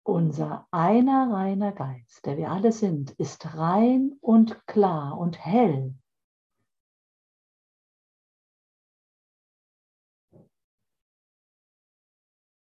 Unser 0.04 0.68
einer 0.72 1.32
reiner 1.32 1.72
Geist, 1.72 2.26
der 2.26 2.38
wir 2.38 2.50
alle 2.50 2.72
sind, 2.72 3.12
ist 3.12 3.56
rein 3.56 4.18
und 4.22 4.66
klar 4.66 5.20
und 5.20 5.38
hell. 5.46 5.94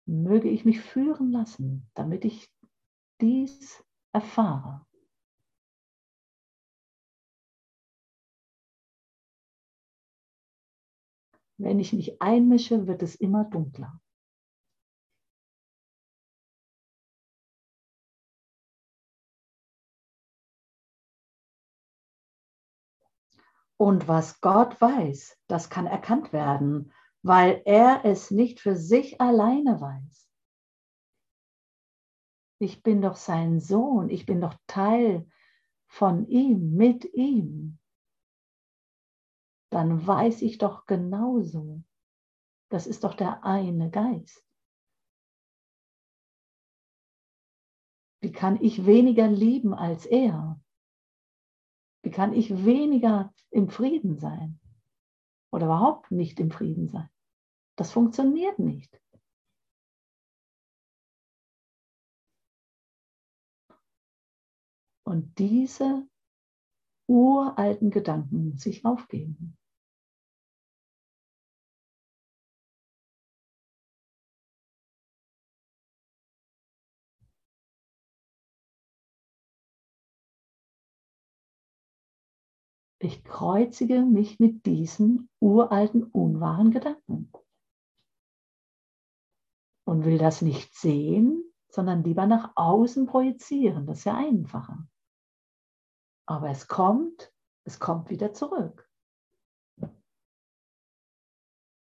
Möge 0.08 0.50
ich 0.50 0.66
mich 0.66 0.82
führen 0.82 1.32
lassen, 1.32 1.92
damit 1.94 2.26
ich 2.26 2.52
dies 3.22 3.84
erfahre. 4.14 4.87
Wenn 11.58 11.80
ich 11.80 11.94
mich 11.94 12.22
einmische, 12.22 12.88
wird 12.88 13.02
es 13.02 13.16
immer 13.16 13.46
dunkler. 13.46 14.00
Und 23.80 24.08
was 24.08 24.42
Gott 24.42 24.80
weiß, 24.82 25.38
das 25.48 25.70
kann 25.70 25.86
erkannt 25.86 26.34
werden, 26.34 26.92
weil 27.22 27.62
er 27.66 28.06
es 28.06 28.32
nicht 28.32 28.60
für 28.60 28.76
sich 28.76 29.22
alleine 29.22 29.80
weiß. 29.80 30.30
Ich 32.60 32.82
bin 32.82 33.02
doch 33.04 33.16
sein 33.16 33.60
Sohn, 33.60 34.10
ich 34.10 34.26
bin 34.26 34.42
doch 34.42 34.56
Teil 34.66 35.30
von 35.86 36.28
ihm, 36.28 36.76
mit 36.76 37.06
ihm. 37.14 37.78
Dann 39.78 40.08
weiß 40.08 40.42
ich 40.42 40.58
doch 40.58 40.88
genauso. 40.88 41.84
Das 42.72 42.88
ist 42.88 43.04
doch 43.04 43.14
der 43.14 43.44
eine 43.44 43.92
Geist. 43.92 44.44
Wie 48.20 48.32
kann 48.32 48.60
ich 48.60 48.88
weniger 48.88 49.28
lieben 49.28 49.76
als 49.76 50.08
er? 50.08 50.60
Wie 52.02 52.10
kann 52.10 52.34
ich 52.34 52.66
weniger 52.66 53.32
im 53.52 53.70
Frieden 53.70 54.18
sein? 54.18 54.60
Oder 55.52 55.68
überhaupt 55.68 56.10
nicht 56.10 56.40
im 56.40 56.50
Frieden 56.50 56.88
sein? 56.88 57.12
Das 57.76 57.92
funktioniert 57.92 58.58
nicht. 58.58 59.00
Und 65.04 65.38
diese 65.38 66.10
uralten 67.08 67.92
Gedanken 67.92 68.50
muss 68.50 68.66
ich 68.66 68.84
aufgeben. 68.84 69.57
Ich 83.00 83.24
kreuzige 83.24 84.02
mich 84.02 84.40
mit 84.40 84.66
diesen 84.66 85.30
uralten, 85.40 86.04
unwahren 86.04 86.72
Gedanken 86.72 87.32
und 89.86 90.04
will 90.04 90.18
das 90.18 90.42
nicht 90.42 90.74
sehen, 90.76 91.44
sondern 91.70 92.04
lieber 92.04 92.26
nach 92.26 92.54
außen 92.56 93.06
projizieren. 93.06 93.86
Das 93.86 94.00
ist 94.00 94.06
ja 94.06 94.16
einfacher. 94.16 94.88
Aber 96.26 96.50
es 96.50 96.68
kommt, 96.68 97.32
es 97.66 97.80
kommt 97.80 98.10
wieder 98.10 98.34
zurück. 98.34 98.90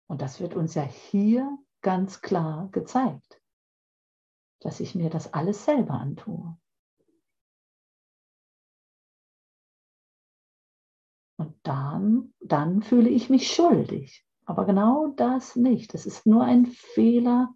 Und 0.07 0.21
das 0.21 0.39
wird 0.39 0.55
uns 0.55 0.75
ja 0.75 0.83
hier 0.83 1.57
ganz 1.81 2.21
klar 2.21 2.69
gezeigt, 2.71 3.41
dass 4.59 4.79
ich 4.79 4.95
mir 4.95 5.09
das 5.09 5.33
alles 5.33 5.65
selber 5.65 5.93
antue. 5.93 6.58
Und 11.39 11.55
dann, 11.63 12.33
dann 12.41 12.81
fühle 12.81 13.07
ich 13.07 13.29
mich 13.29 13.49
schuldig. 13.49 14.25
Aber 14.43 14.65
genau 14.65 15.13
das 15.15 15.55
nicht. 15.55 15.93
Das 15.93 16.05
ist 16.05 16.25
nur 16.25 16.43
ein 16.43 16.65
Fehler, 16.65 17.55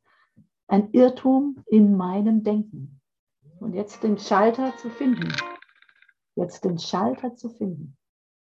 ein 0.68 0.94
Irrtum 0.94 1.62
in 1.66 1.98
meinem 1.98 2.46
Denken. 2.46 3.02
Und 3.60 3.74
jetzt 3.74 4.02
den 4.02 4.18
Schalter 4.18 4.74
zu 4.78 4.90
finden. 4.90 5.36
Jetzt 6.36 6.64
den 6.64 6.80
Schalter 6.80 7.36
zu 7.36 7.50
finden. 7.50 7.98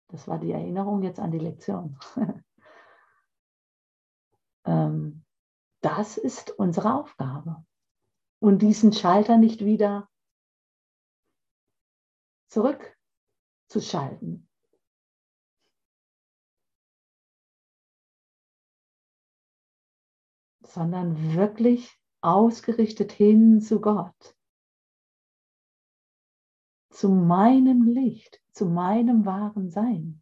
Das 0.10 0.28
war 0.28 0.38
die 0.38 0.52
Erinnerung 0.52 1.02
jetzt 1.02 1.20
an 1.20 1.32
die 1.32 1.40
Lektion. 1.40 1.98
Ähm, 4.64 5.26
das 5.82 6.20
ist 6.20 6.52
unsere 6.52 6.94
Aufgabe. 6.94 7.66
Und 8.38 8.62
diesen 8.62 8.94
Schalter 8.94 9.38
nicht 9.38 9.66
wieder 9.66 10.08
zurückzuschalten, 12.48 14.51
sondern 20.74 21.34
wirklich 21.34 21.98
ausgerichtet 22.22 23.12
hin 23.12 23.62
zu 23.62 23.82
Gott, 23.82 24.38
zu 26.90 27.10
meinem 27.10 27.84
Licht, 27.84 28.42
zu 28.52 28.66
meinem 28.66 29.26
wahren 29.26 29.70
Sein, 29.70 30.22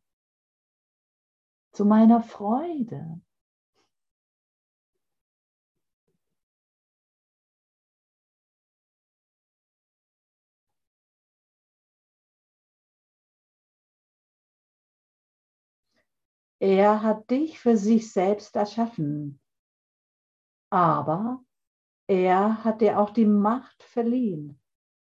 zu 1.72 1.86
meiner 1.86 2.22
Freude. 2.22 3.22
Er 16.62 17.02
hat 17.04 17.30
dich 17.30 17.60
für 17.60 17.78
sich 17.78 18.12
selbst 18.12 18.56
erschaffen 18.58 19.40
aber 20.70 21.44
er 22.08 22.64
hat 22.64 22.82
dir 22.82 23.00
auch 23.00 23.12
die 23.12 23.26
Macht 23.26 23.84
verliehen, 23.84 24.60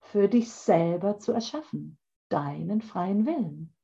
für 0.01 0.29
dich 0.29 0.51
selber 0.51 1.19
zu 1.19 1.33
erschaffen, 1.33 1.99
deinen 2.29 2.83
freien 2.83 3.27
Willen. 3.27 3.75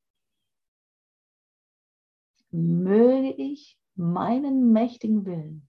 Möge 2.51 3.33
ich 3.33 3.79
meinen 3.95 4.73
mächtigen 4.73 5.25
Willen 5.27 5.69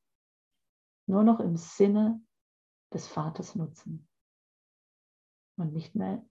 nur 1.08 1.24
noch 1.24 1.40
im 1.40 1.56
Sinne 1.56 2.22
des 2.94 3.08
Vaters 3.08 3.56
nutzen 3.56 4.08
und 5.58 5.74
nicht 5.74 5.96
mehr 5.96 6.26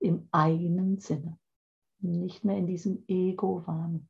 im 0.00 0.28
eigenen 0.32 0.98
Sinne, 0.98 1.38
nicht 2.00 2.44
mehr 2.44 2.58
in 2.58 2.66
diesem 2.66 3.04
Ego-Wahn. 3.06 4.08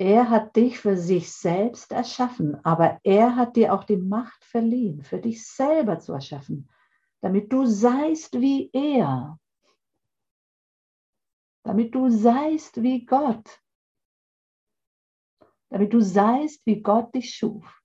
Er 0.00 0.30
hat 0.30 0.54
dich 0.54 0.78
für 0.78 0.96
sich 0.96 1.32
selbst 1.32 1.90
erschaffen, 1.90 2.64
aber 2.64 3.00
er 3.02 3.34
hat 3.34 3.56
dir 3.56 3.74
auch 3.74 3.82
die 3.82 3.96
Macht 3.96 4.44
verliehen, 4.44 5.02
für 5.02 5.18
dich 5.18 5.44
selber 5.44 5.98
zu 5.98 6.12
erschaffen, 6.12 6.70
damit 7.20 7.52
du 7.52 7.66
seist 7.66 8.40
wie 8.40 8.70
er, 8.72 9.40
damit 11.64 11.94
du 11.96 12.10
seist 12.10 12.80
wie 12.80 13.04
Gott, 13.04 13.60
damit 15.70 15.92
du 15.92 16.00
seist, 16.00 16.64
wie 16.64 16.80
Gott 16.80 17.12
dich 17.14 17.34
schuf. 17.34 17.82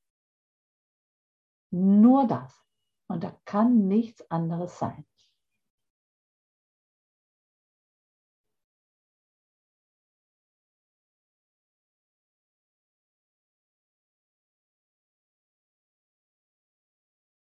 Nur 1.72 2.28
das. 2.28 2.64
Und 3.08 3.24
da 3.24 3.36
kann 3.46 3.88
nichts 3.88 4.30
anderes 4.30 4.78
sein. 4.78 5.06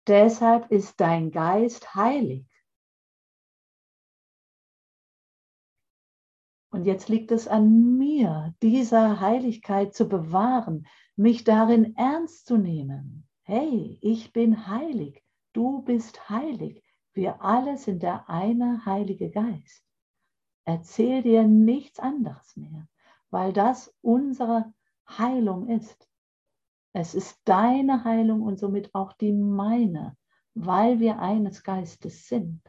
Deshalb 0.08 0.72
ist 0.72 1.00
dein 1.00 1.32
Geist 1.32 1.96
heilig. 1.96 2.46
Und 6.70 6.84
jetzt 6.84 7.08
liegt 7.08 7.32
es 7.32 7.48
an 7.48 7.98
mir, 7.98 8.54
dieser 8.62 9.22
Heiligkeit 9.22 9.94
zu 9.94 10.10
bewahren, 10.10 10.86
mich 11.16 11.44
darin 11.46 11.96
ernst 11.96 12.46
zu 12.48 12.58
nehmen. 12.58 13.28
Hey, 13.44 13.98
ich 14.02 14.34
bin 14.34 14.68
heilig, 14.68 15.24
du 15.54 15.82
bist 15.84 16.30
heilig, 16.30 16.84
wir 17.14 17.42
alle 17.42 17.78
sind 17.78 18.04
der 18.04 18.30
eine 18.30 18.86
Heilige 18.86 19.32
Geist. 19.32 19.86
Erzähl 20.66 21.22
dir 21.22 21.44
nichts 21.44 22.00
anderes 22.00 22.58
mehr, 22.58 22.90
weil 23.30 23.54
das 23.54 23.96
unsere 24.02 24.74
Heilung 25.08 25.70
ist. 25.70 26.10
Es 26.98 27.14
ist 27.14 27.42
deine 27.44 28.06
Heilung 28.06 28.42
und 28.42 28.58
somit 28.58 28.96
auch 28.96 29.12
die 29.12 29.34
meine, 29.34 30.16
weil 30.54 31.02
wir 31.02 31.20
eines 31.20 31.62
Geistes 31.62 32.30
sind. 32.30 32.62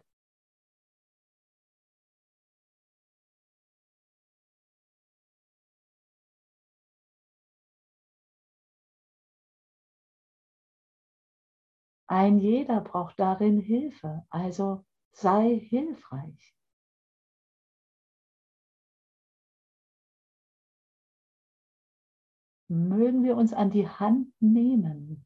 Ein 12.09 12.39
jeder 12.39 12.81
braucht 12.81 13.21
darin 13.21 13.61
Hilfe, 13.61 14.27
also 14.31 14.85
sei 15.13 15.61
hilfreich. 15.69 16.56
Mögen 22.69 23.23
wir 23.23 23.37
uns 23.37 23.53
an 23.53 23.71
die 23.71 23.89
Hand 23.89 24.33
nehmen, 24.41 25.25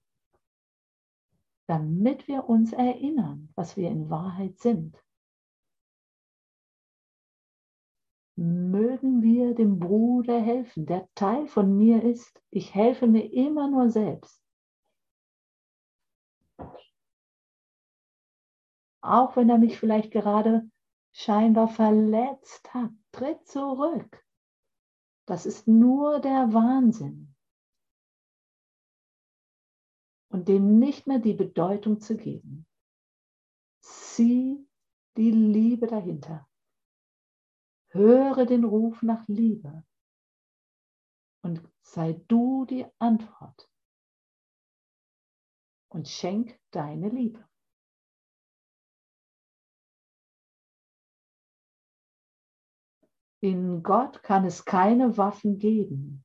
damit 1.66 2.29
wir 2.29 2.48
uns 2.48 2.72
erinnern, 2.72 3.50
was 3.55 3.76
wir 3.76 3.88
in 3.90 4.11
Wahrheit 4.11 4.59
sind. 4.59 5.03
Mögen 8.37 9.22
wir 9.22 9.55
dem 9.55 9.79
Bruder 9.79 10.40
helfen, 10.40 10.87
der 10.87 11.09
Teil 11.14 11.46
von 11.46 11.76
mir 11.76 12.03
ist. 12.03 12.42
Ich 12.50 12.74
helfe 12.74 13.07
mir 13.07 13.33
immer 13.33 13.68
nur 13.68 13.90
selbst. 13.90 14.40
auch 19.03 19.37
wenn 19.37 19.48
er 19.48 19.59
mich 19.59 19.79
vielleicht 19.79 20.11
gerade 20.11 20.68
scheinbar 21.12 21.68
verletzt 21.68 22.72
hat. 22.72 22.90
Tritt 23.12 23.46
zurück. 23.46 24.24
Das 25.26 25.46
ist 25.46 25.66
nur 25.66 26.20
der 26.20 26.53
Wahnsinn. 26.53 27.30
Und 30.31 30.49
dem 30.49 30.79
nicht 30.79 31.07
mehr 31.07 31.19
die 31.19 31.35
Bedeutung 31.35 32.01
zu 32.01 32.16
geben. 32.16 32.66
Sieh 33.83 34.66
die 35.16 35.31
Liebe 35.31 35.87
dahinter. 35.87 36.49
Höre 37.88 38.47
den 38.47 38.64
Ruf 38.64 39.03
nach 39.03 39.27
Liebe. 39.27 39.85
Und 41.43 41.69
sei 41.83 42.12
du 42.29 42.64
die 42.64 42.87
Antwort. 42.99 43.69
Und 45.88 46.07
schenk 46.07 46.61
deine 46.71 47.09
Liebe. 47.09 47.45
In 53.43 53.83
Gott 53.83 54.23
kann 54.23 54.45
es 54.45 54.64
keine 54.64 55.16
Waffen 55.16 55.59
geben. 55.59 56.25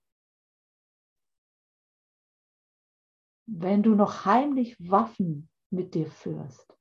Wenn 3.47 3.83
du 3.83 3.95
noch 3.95 4.25
heimlich 4.25 4.75
Waffen 4.79 5.49
mit 5.69 5.93
dir 5.93 6.07
führst, 6.07 6.75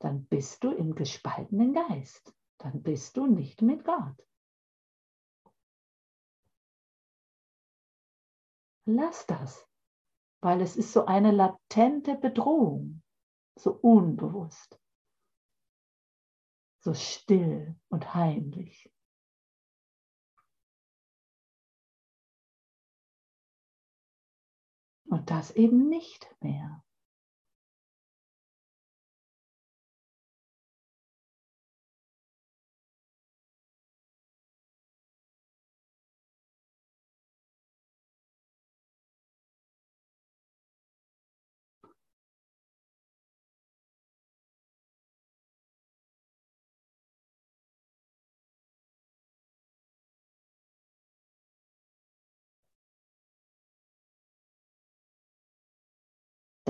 dann 0.00 0.26
bist 0.26 0.64
du 0.64 0.70
im 0.70 0.94
gespaltenen 0.94 1.72
Geist. 1.72 2.34
Dann 2.58 2.82
bist 2.82 3.16
du 3.16 3.26
nicht 3.26 3.62
mit 3.62 3.84
Gott. 3.84 4.26
Lass 8.86 9.26
das, 9.26 9.68
weil 10.42 10.60
es 10.60 10.76
ist 10.76 10.92
so 10.92 11.06
eine 11.06 11.30
latente 11.30 12.16
Bedrohung, 12.16 13.02
so 13.56 13.72
unbewusst 13.72 14.80
so 16.80 16.94
still 16.94 17.76
und 17.88 18.14
heimlich. 18.14 18.90
Und 25.10 25.30
das 25.30 25.50
eben 25.50 25.88
nicht 25.88 26.34
mehr. 26.40 26.84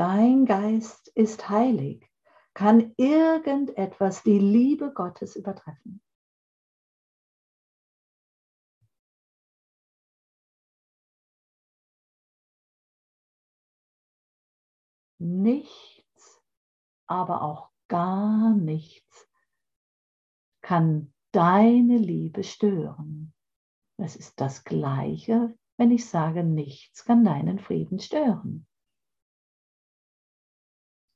Dein 0.01 0.47
Geist 0.47 1.09
ist 1.09 1.51
heilig. 1.51 2.11
Kann 2.55 2.95
irgendetwas 2.97 4.23
die 4.23 4.39
Liebe 4.39 4.95
Gottes 4.95 5.37
übertreffen? 5.37 6.01
Nichts, 15.19 16.43
aber 17.07 17.43
auch 17.43 17.69
gar 17.89 18.55
nichts 18.55 19.29
kann 20.63 21.13
deine 21.33 21.99
Liebe 21.99 22.43
stören. 22.43 23.35
Es 23.99 24.17
ist 24.17 24.41
das 24.41 24.65
gleiche, 24.65 25.55
wenn 25.77 25.91
ich 25.91 26.09
sage, 26.09 26.43
nichts 26.43 27.05
kann 27.05 27.23
deinen 27.23 27.59
Frieden 27.59 27.99
stören. 27.99 28.67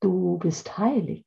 Du 0.05 0.37
bist 0.37 0.77
heilig. 0.77 1.25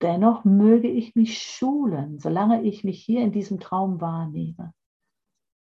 Dennoch 0.00 0.46
möge 0.46 0.88
ich 0.88 1.14
mich 1.14 1.42
schulen, 1.42 2.18
solange 2.18 2.62
ich 2.62 2.84
mich 2.84 3.04
hier 3.04 3.20
in 3.20 3.32
diesem 3.32 3.60
Traum 3.60 4.00
wahrnehme, 4.00 4.72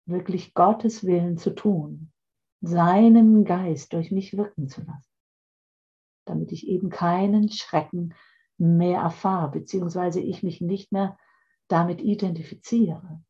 wirklich 0.05 0.53
Gottes 0.53 1.03
Willen 1.03 1.39
zu 1.39 1.55
tun, 1.55 2.13
seinen 2.61 3.47
Geist 3.47 3.95
durch 3.95 4.11
mich 4.11 4.37
wirken 4.37 4.69
zu 4.69 4.83
lassen, 4.83 5.15
damit 6.27 6.53
ich 6.53 6.69
eben 6.69 6.91
keinen 6.91 7.51
Schrecken 7.51 8.13
mehr 8.59 9.01
erfahre, 9.01 9.51
beziehungsweise 9.53 10.21
ich 10.21 10.43
mich 10.43 10.61
nicht 10.61 10.93
mehr 10.93 11.19
damit 11.69 12.03
identifiziere. 12.03 13.25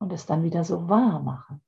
Und 0.00 0.12
es 0.12 0.26
dann 0.26 0.42
wieder 0.42 0.64
so 0.64 0.88
wahr 0.88 1.20
mache. 1.20 1.60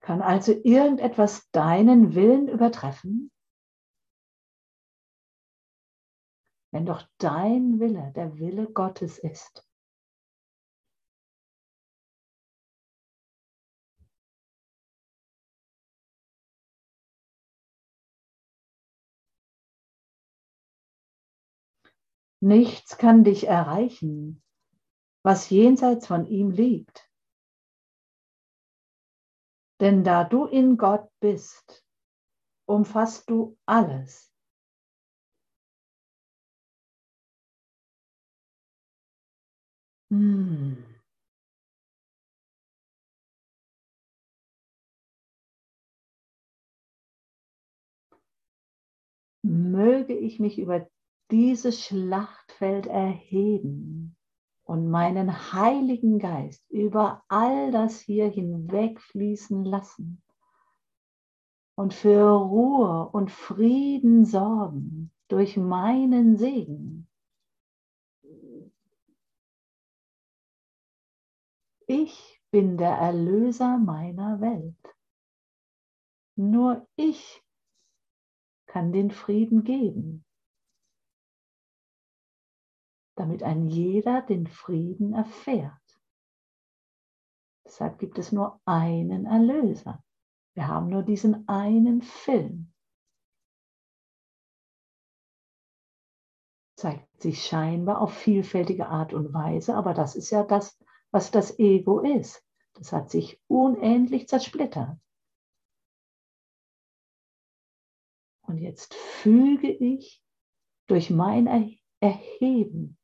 Kann 0.00 0.22
also 0.22 0.52
irgendetwas 0.64 1.50
deinen 1.50 2.14
Willen 2.14 2.48
übertreffen? 2.48 3.30
Wenn 6.72 6.86
doch 6.86 7.02
dein 7.18 7.80
Wille 7.80 8.12
der 8.14 8.38
Wille 8.38 8.70
Gottes 8.72 9.18
ist. 9.18 9.69
Nichts 22.42 22.96
kann 22.96 23.22
dich 23.22 23.46
erreichen, 23.46 24.42
was 25.22 25.50
jenseits 25.50 26.06
von 26.06 26.26
ihm 26.26 26.50
liegt. 26.50 27.10
Denn 29.80 30.04
da 30.04 30.24
du 30.24 30.46
in 30.46 30.76
Gott 30.78 31.10
bist, 31.20 31.84
umfasst 32.66 33.28
du 33.28 33.58
alles. 33.66 34.32
Hm. 40.10 40.82
Möge 49.42 50.14
ich 50.14 50.40
mich 50.40 50.58
über 50.58 50.88
dieses 51.30 51.84
Schlachtfeld 51.84 52.86
erheben 52.86 54.16
und 54.64 54.88
meinen 54.90 55.52
Heiligen 55.52 56.18
Geist 56.18 56.68
über 56.70 57.24
all 57.28 57.70
das 57.70 58.00
hier 58.00 58.28
hinwegfließen 58.28 59.64
lassen 59.64 60.22
und 61.80 61.94
für 61.94 62.30
Ruhe 62.30 63.08
und 63.08 63.30
Frieden 63.30 64.24
sorgen 64.24 65.10
durch 65.28 65.56
meinen 65.56 66.36
Segen. 66.36 67.08
Ich 71.86 72.40
bin 72.50 72.76
der 72.76 72.92
Erlöser 72.92 73.78
meiner 73.78 74.40
Welt. 74.40 74.76
Nur 76.36 76.86
ich 76.96 77.42
kann 78.66 78.92
den 78.92 79.10
Frieden 79.10 79.64
geben, 79.64 80.24
damit 83.20 83.42
ein 83.42 83.66
jeder 83.66 84.22
den 84.22 84.46
Frieden 84.46 85.12
erfährt. 85.12 85.74
Deshalb 87.66 87.98
gibt 87.98 88.18
es 88.18 88.32
nur 88.32 88.58
einen 88.64 89.26
Erlöser. 89.26 90.02
Wir 90.54 90.66
haben 90.68 90.88
nur 90.88 91.02
diesen 91.02 91.46
einen 91.46 92.00
Film. 92.00 92.72
Zeigt 96.78 97.20
sich 97.20 97.44
scheinbar 97.44 98.00
auf 98.00 98.14
vielfältige 98.14 98.88
Art 98.88 99.12
und 99.12 99.34
Weise, 99.34 99.74
aber 99.74 99.92
das 99.92 100.16
ist 100.16 100.30
ja 100.30 100.42
das, 100.42 100.82
was 101.10 101.30
das 101.30 101.58
Ego 101.58 102.00
ist. 102.00 102.42
Das 102.72 102.90
hat 102.90 103.10
sich 103.10 103.38
unendlich 103.48 104.28
zersplittert. 104.28 104.98
Und 108.46 108.56
jetzt 108.56 108.94
füge 108.94 109.70
ich 109.70 110.24
durch 110.86 111.10
mein 111.10 111.46
Erheben, 112.00 112.96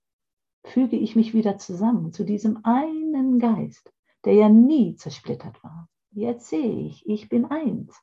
füge 0.67 0.97
ich 0.97 1.17
mich 1.17 1.33
wieder 1.33 1.59
zusammen 1.59 2.13
zu 2.13 2.25
diesem 2.25 2.65
einen 2.65 3.39
Geist, 3.39 3.93
der 4.25 4.35
ja 4.35 4.49
nie 4.49 4.97
zersplittert 4.97 5.63
war. 5.63 5.89
Jetzt 6.11 6.49
sehe 6.49 6.87
ich, 6.87 7.07
ich 7.07 7.29
bin 7.29 7.45
eins. 7.47 7.95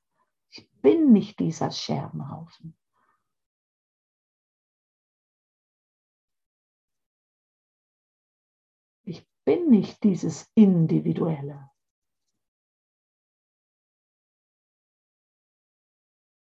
Ich 0.49 0.69
bin 0.81 1.11
nicht 1.11 1.39
dieser 1.39 1.71
Scherbenhaufen. 1.71 2.77
Ich 9.03 9.27
bin 9.45 9.69
nicht 9.69 10.03
dieses 10.03 10.49
Individuelle. 10.55 11.69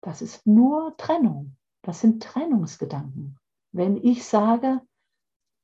Das 0.01 0.21
ist 0.21 0.45
nur 0.45 0.95
Trennung. 0.97 1.57
Das 1.81 1.99
sind 1.99 2.21
Trennungsgedanken. 2.21 3.39
Wenn 3.71 3.97
ich 3.97 4.23
sage, 4.23 4.81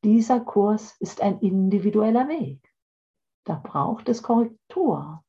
dieser 0.03 0.39
Kurs 0.39 0.95
ist 0.99 1.21
ein 1.21 1.39
individueller 1.39 2.27
Weg, 2.27 2.73
da 3.45 3.55
braucht 3.55 4.09
es 4.09 4.23
Korrektur. 4.23 5.23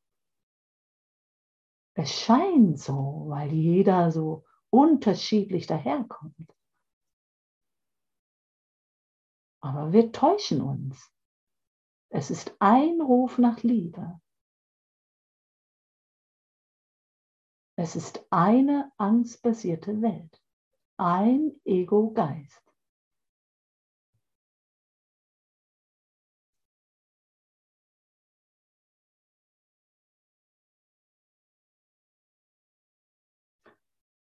Es 1.94 2.10
scheint 2.10 2.78
so, 2.78 3.26
weil 3.28 3.52
jeder 3.52 4.10
so 4.10 4.44
unterschiedlich 4.70 5.66
daherkommt. 5.66 6.56
Aber 9.62 9.92
wir 9.92 10.10
täuschen 10.10 10.62
uns. 10.62 11.12
Es 12.10 12.30
ist 12.30 12.56
ein 12.58 13.00
Ruf 13.00 13.38
nach 13.38 13.62
Liebe. 13.62 14.20
Es 17.76 17.96
ist 17.96 18.26
eine 18.30 18.92
angstbasierte 18.96 20.02
Welt, 20.02 20.42
ein 20.98 21.60
Ego-Geist. 21.64 22.71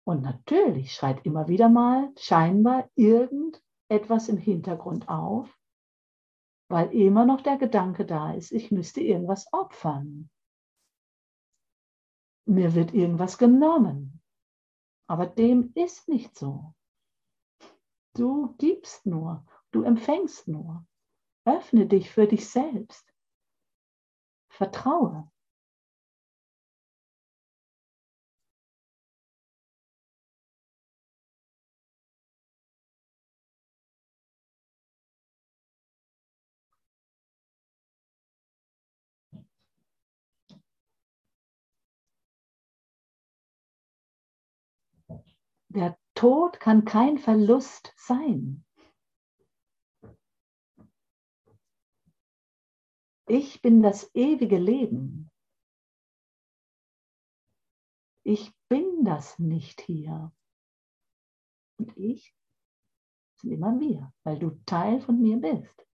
Und 0.04 0.22
natürlich 0.24 0.94
schreit 0.94 1.26
immer 1.26 1.48
wieder 1.48 1.70
mal 1.70 2.12
scheinbar 2.18 2.90
irgendetwas 2.96 4.30
im 4.30 4.38
Hintergrund 4.38 5.10
auf, 5.10 5.56
weil 6.70 6.94
immer 6.94 7.26
noch 7.26 7.42
der 7.42 7.58
Gedanke 7.58 8.06
da 8.06 8.34
ist, 8.34 8.52
ich 8.52 8.72
müsste 8.72 9.02
irgendwas 9.02 9.52
opfern 9.54 10.30
mir 12.52 12.76
wird 12.76 12.94
irgendwas 12.94 13.38
genommen. 13.38 14.22
Aber 15.08 15.26
dem 15.26 15.72
ist 15.76 16.08
nicht 16.08 16.36
so. 16.36 16.74
Du 18.14 18.56
gibst 18.58 19.06
nur, 19.06 19.46
du 19.72 19.84
empfängst 19.84 20.48
nur. 20.48 20.86
Öffne 21.46 21.88
dich 21.88 22.12
für 22.12 22.28
dich 22.28 22.48
selbst. 22.48 23.12
Vertraue. 24.50 25.32
Der 45.74 45.98
Tod 46.16 46.60
kann 46.60 46.84
kein 46.84 47.18
Verlust 47.18 47.94
sein. 47.96 48.66
Ich 53.26 53.62
bin 53.62 53.82
das 53.82 54.14
ewige 54.14 54.58
Leben. 54.58 55.32
Ich 58.24 58.52
bin 58.68 59.06
das 59.06 59.40
nicht 59.40 59.80
hier. 59.80 60.34
Und 61.78 61.96
ich 61.96 62.36
sind 63.38 63.52
immer 63.54 63.80
wir, 63.80 64.12
weil 64.24 64.40
du 64.40 64.50
Teil 64.66 65.00
von 65.00 65.22
mir 65.22 65.38
bist. 65.38 65.88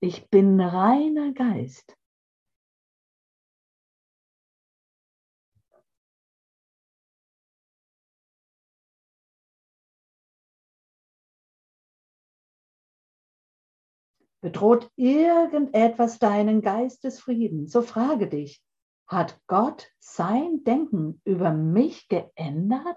Ich 0.00 0.30
bin 0.30 0.58
reiner 0.58 1.34
Geist. 1.34 1.94
Bedroht 14.46 14.92
irgendetwas 14.94 16.20
deinen 16.20 16.62
Geist 16.62 17.02
des 17.02 17.18
Friedens? 17.18 17.72
So 17.72 17.82
frage 17.82 18.28
dich, 18.28 18.62
hat 19.08 19.40
Gott 19.48 19.92
sein 19.98 20.62
Denken 20.62 21.20
über 21.24 21.50
mich 21.50 22.06
geändert? 22.06 22.96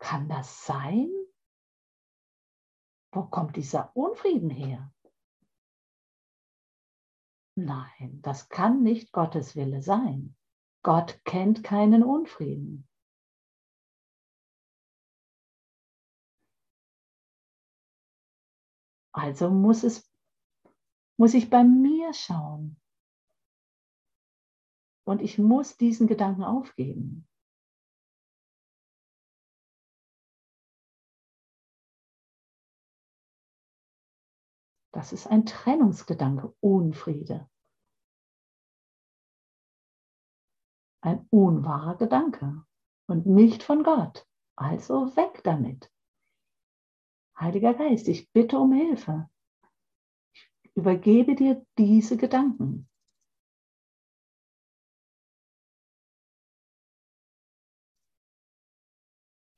Kann 0.00 0.28
das 0.28 0.66
sein? 0.66 1.10
Wo 3.10 3.22
kommt 3.22 3.56
dieser 3.56 3.96
Unfrieden 3.96 4.50
her? 4.50 4.92
Nein, 7.54 8.20
das 8.20 8.50
kann 8.50 8.82
nicht 8.82 9.12
Gottes 9.12 9.56
Wille 9.56 9.80
sein. 9.80 10.36
Gott 10.82 11.24
kennt 11.24 11.64
keinen 11.64 12.02
Unfrieden. 12.02 12.86
Also 19.14 19.48
muss 19.48 19.84
es, 19.84 20.12
muss 21.16 21.34
ich 21.34 21.48
bei 21.48 21.62
mir 21.62 22.12
schauen. 22.12 22.76
Und 25.06 25.22
ich 25.22 25.38
muss 25.38 25.76
diesen 25.76 26.08
Gedanken 26.08 26.42
aufgeben. 26.42 27.28
Das 34.92 35.12
ist 35.12 35.26
ein 35.26 35.46
Trennungsgedanke, 35.46 36.54
Unfriede. 36.60 37.48
Ein 41.02 41.26
unwahrer 41.30 41.96
Gedanke 41.96 42.64
und 43.06 43.26
nicht 43.26 43.62
von 43.62 43.84
Gott. 43.84 44.26
Also 44.56 45.14
weg 45.16 45.42
damit. 45.44 45.93
Heiliger 47.38 47.74
Geist, 47.74 48.08
ich 48.08 48.30
bitte 48.32 48.58
um 48.58 48.72
Hilfe. 48.72 49.28
Ich 50.32 50.76
übergebe 50.76 51.34
dir 51.34 51.64
diese 51.78 52.16
Gedanken. 52.16 52.88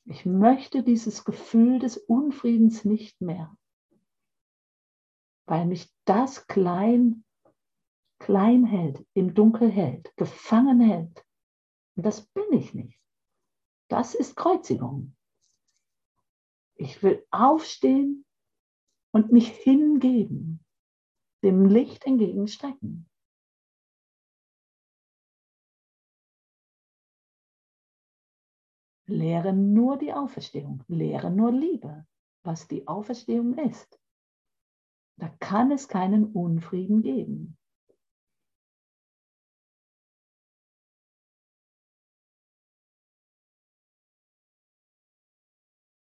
Ich 0.08 0.24
möchte 0.24 0.82
dieses 0.82 1.24
Gefühl 1.24 1.78
des 1.80 1.96
Unfriedens 1.96 2.84
nicht 2.84 3.20
mehr, 3.20 3.56
weil 5.46 5.66
mich 5.66 5.92
das 6.04 6.46
klein 6.46 7.24
klein 8.18 8.64
hält, 8.64 9.04
im 9.14 9.34
Dunkel 9.34 9.70
hält, 9.70 10.14
gefangen 10.16 10.80
hält. 10.80 11.24
Und 11.96 12.04
das 12.04 12.26
bin 12.26 12.52
ich 12.52 12.74
nicht. 12.74 13.00
Das 13.88 14.14
ist 14.14 14.36
Kreuzigung. 14.36 15.15
Ich 16.76 17.02
will 17.02 17.26
aufstehen 17.30 18.24
und 19.12 19.32
mich 19.32 19.48
hingeben, 19.48 20.64
dem 21.42 21.66
Licht 21.66 22.04
entgegenstrecken. 22.04 23.08
Lehre 29.08 29.52
nur 29.52 29.96
die 29.96 30.12
Auferstehung, 30.12 30.82
lehre 30.88 31.30
nur 31.30 31.52
Liebe, 31.52 32.06
was 32.42 32.66
die 32.68 32.86
Auferstehung 32.86 33.56
ist. 33.56 33.98
Da 35.18 35.28
kann 35.40 35.70
es 35.70 35.88
keinen 35.88 36.32
Unfrieden 36.32 37.02
geben. 37.02 37.56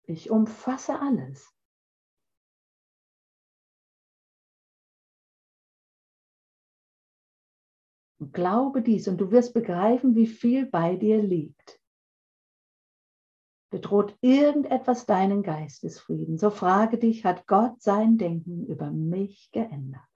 Ich 0.07 0.31
umfasse 0.31 1.01
alles. 1.01 1.55
glaube 8.33 8.83
dies 8.83 9.09
und 9.09 9.19
du 9.19 9.31
wirst 9.31 9.55
begreifen, 9.55 10.15
wie 10.15 10.27
viel 10.27 10.67
bei 10.67 10.97
dir 10.97 11.23
liegt. 11.23 11.81
Bedroht 13.71 14.17
irgendetwas 14.21 15.07
deinen 15.07 15.43
Geistesfrieden, 15.43 16.39
so 16.39 16.51
frage 16.51 16.99
dich, 16.99 17.25
hat 17.25 17.47
Gott 17.47 17.81
sein 17.81 18.19
Denken 18.19 18.67
über 18.67 18.91
mich 18.91 19.51
geändert? 19.51 20.14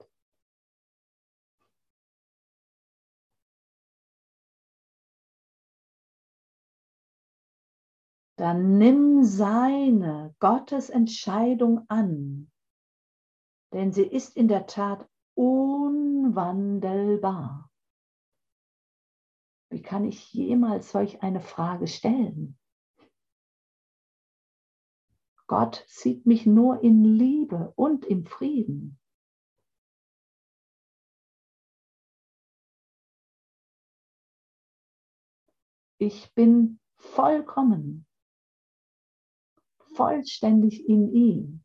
Dann 8.39 8.77
nimm 8.77 9.25
seine 9.25 10.33
Gottes 10.39 10.89
Entscheidung 10.89 11.85
an, 11.89 12.49
denn 13.73 13.91
sie 13.91 14.05
ist 14.05 14.37
in 14.37 14.47
der 14.47 14.65
Tat 14.65 15.05
unwandelbar. 15.35 17.69
Wie 19.69 19.81
kann 19.81 20.05
ich 20.05 20.31
jemals 20.31 20.89
solch 20.89 21.21
eine 21.21 21.41
Frage 21.41 21.87
stellen? 21.87 22.57
Gott 25.47 25.83
sieht 25.87 26.25
mich 26.25 26.45
nur 26.45 26.81
in 26.81 27.03
Liebe 27.03 27.73
und 27.75 28.05
im 28.05 28.25
Frieden. 28.25 28.97
Ich 35.97 36.33
bin 36.33 36.79
vollkommen, 36.95 38.05
vollständig 39.95 40.87
in 40.87 41.11
ihm. 41.13 41.63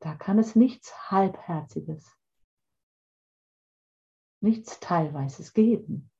Da 0.00 0.16
kann 0.16 0.38
es 0.38 0.56
nichts 0.56 1.10
Halbherziges, 1.10 2.18
nichts 4.40 4.80
Teilweises 4.80 5.52
geben. 5.52 6.12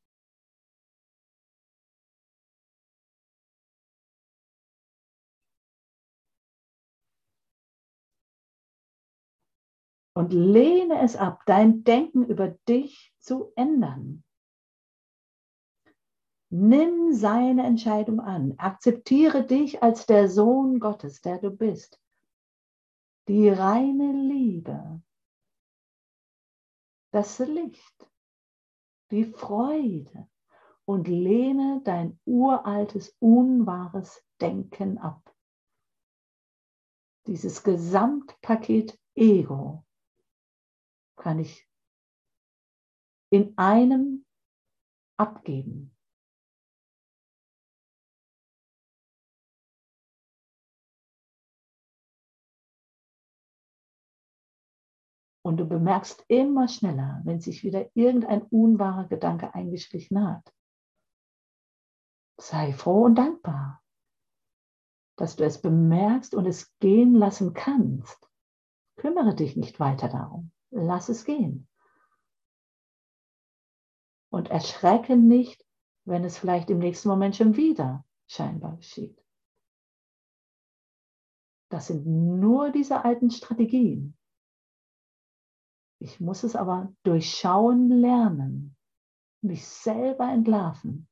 und 10.14 10.32
lehne 10.32 11.01
es 11.03 11.16
ab, 11.16 11.43
dein 11.47 11.84
Denken 11.84 12.24
über 12.24 12.49
dich 12.49 13.14
zu 13.18 13.53
ändern. 13.57 14.24
Nimm 16.55 17.14
seine 17.14 17.62
Entscheidung 17.64 18.20
an. 18.20 18.59
Akzeptiere 18.59 19.42
dich 19.46 19.82
als 19.82 20.05
der 20.05 20.28
Sohn 20.28 20.80
Gottes, 20.80 21.22
der 21.22 21.38
du 21.38 21.50
bist. 21.50 21.98
Die 23.26 23.48
reine 23.48 24.12
Liebe, 24.12 25.00
das 27.11 27.38
Licht, 27.38 28.07
die 29.11 29.24
Freude 29.24 30.28
und 30.84 31.09
lehne 31.09 31.80
dein 31.84 32.20
uraltes, 32.26 33.16
unwahres 33.18 34.22
Denken 34.38 34.98
ab. 34.98 35.34
Dieses 37.26 37.62
Gesamtpaket 37.62 39.00
Ego 39.14 39.86
kann 41.16 41.38
ich 41.38 41.66
in 43.30 43.57
einem 43.57 44.26
abgeben. 45.16 45.91
Und 55.45 55.57
du 55.57 55.64
bemerkst 55.64 56.24
immer 56.28 56.68
schneller, 56.68 57.20
wenn 57.24 57.40
sich 57.40 57.64
wieder 57.64 57.90
irgendein 57.95 58.43
unwahrer 58.43 59.09
Gedanke 59.09 59.55
eingeschlichen 59.55 60.24
hat. 60.26 60.53
Sei 62.38 62.72
froh 62.72 63.05
und 63.05 63.16
dankbar, 63.16 63.82
dass 65.16 65.36
du 65.36 65.45
es 65.45 65.61
bemerkst 65.61 66.34
und 66.34 66.47
es 66.47 66.76
gehen 66.78 67.14
lassen 67.14 67.55
kannst. 67.55 68.28
Kümmere 68.97 69.34
dich 69.34 69.57
nicht 69.57 69.80
weiter 69.80 70.09
darum 70.09 70.53
lass 70.72 71.09
es 71.09 71.24
gehen. 71.24 71.68
Und 74.30 74.51
erschrecke 74.51 75.16
nicht, 75.16 75.64
wenn 76.05 76.24
es 76.24 76.38
vielleicht 76.38 76.70
im 76.70 76.78
nächsten 76.78 77.09
Moment 77.09 77.36
schon 77.36 77.57
wieder 77.57 78.05
scheinbar 78.26 78.76
geschieht. 78.76 79.22
Das 81.68 81.86
sind 81.86 82.07
nur 82.07 82.70
diese 82.70 83.05
alten 83.05 83.30
Strategien. 83.30 84.16
Ich 86.05 86.18
muss 86.18 86.42
es 86.42 86.57
aber 86.57 86.92
durchschauen 87.05 87.88
lernen, 87.88 88.76
mich 89.40 89.64
selber 89.64 90.28
entlarven. 90.32 91.07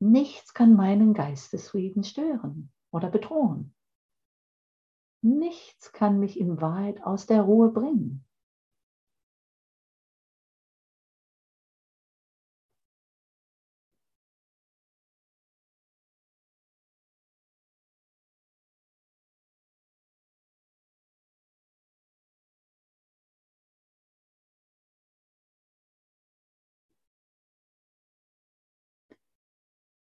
Nichts 0.00 0.54
kann 0.54 0.74
meinen 0.74 1.12
Geistesfrieden 1.12 2.02
stören 2.02 2.72
oder 2.90 3.10
bedrohen. 3.10 3.74
Nichts 5.20 5.92
kann 5.92 6.18
mich 6.18 6.40
in 6.40 6.62
Wahrheit 6.62 7.02
aus 7.02 7.26
der 7.26 7.42
Ruhe 7.42 7.70
bringen. 7.70 8.24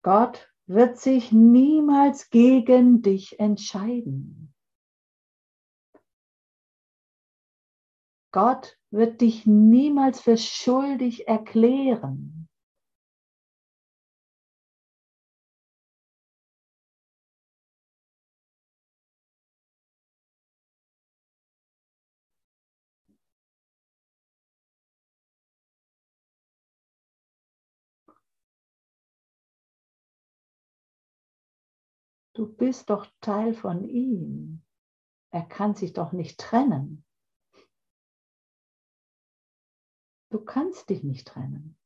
Gott 0.02 0.52
wird 0.66 0.98
sich 0.98 1.30
niemals 1.32 2.30
gegen 2.30 3.02
dich 3.02 3.38
entscheiden. 3.38 4.52
Gott 8.32 8.78
wird 8.90 9.20
dich 9.20 9.46
niemals 9.46 10.20
für 10.20 10.36
schuldig 10.36 11.28
erklären. 11.28 12.41
Bist 32.62 32.90
doch 32.90 33.08
Teil 33.20 33.54
von 33.54 33.82
ihm. 33.82 34.62
Er 35.32 35.42
kann 35.42 35.74
sich 35.74 35.94
doch 35.94 36.12
nicht 36.12 36.38
trennen. 36.38 37.04
Du 40.30 40.44
kannst 40.44 40.88
dich 40.88 41.02
nicht 41.02 41.26
trennen. 41.26 41.76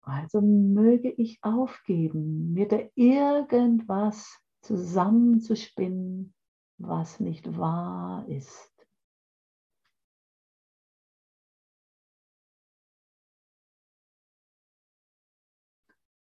Also 0.00 0.40
möge 0.40 1.10
ich 1.10 1.38
aufgeben, 1.42 2.54
mir 2.54 2.66
da 2.66 2.78
irgendwas 2.94 4.40
zusammenzuspinnen, 4.62 6.34
was 6.78 7.20
nicht 7.20 7.58
wahr 7.58 8.26
ist. 8.26 8.75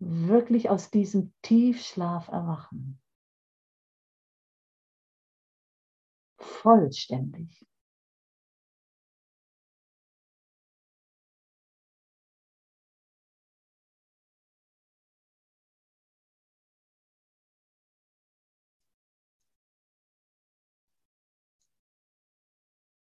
Wirklich 0.03 0.70
aus 0.70 0.90
diesem 0.90 1.30
Tiefschlaf 1.42 2.28
erwachen. 2.28 2.98
Vollständig. 6.38 7.66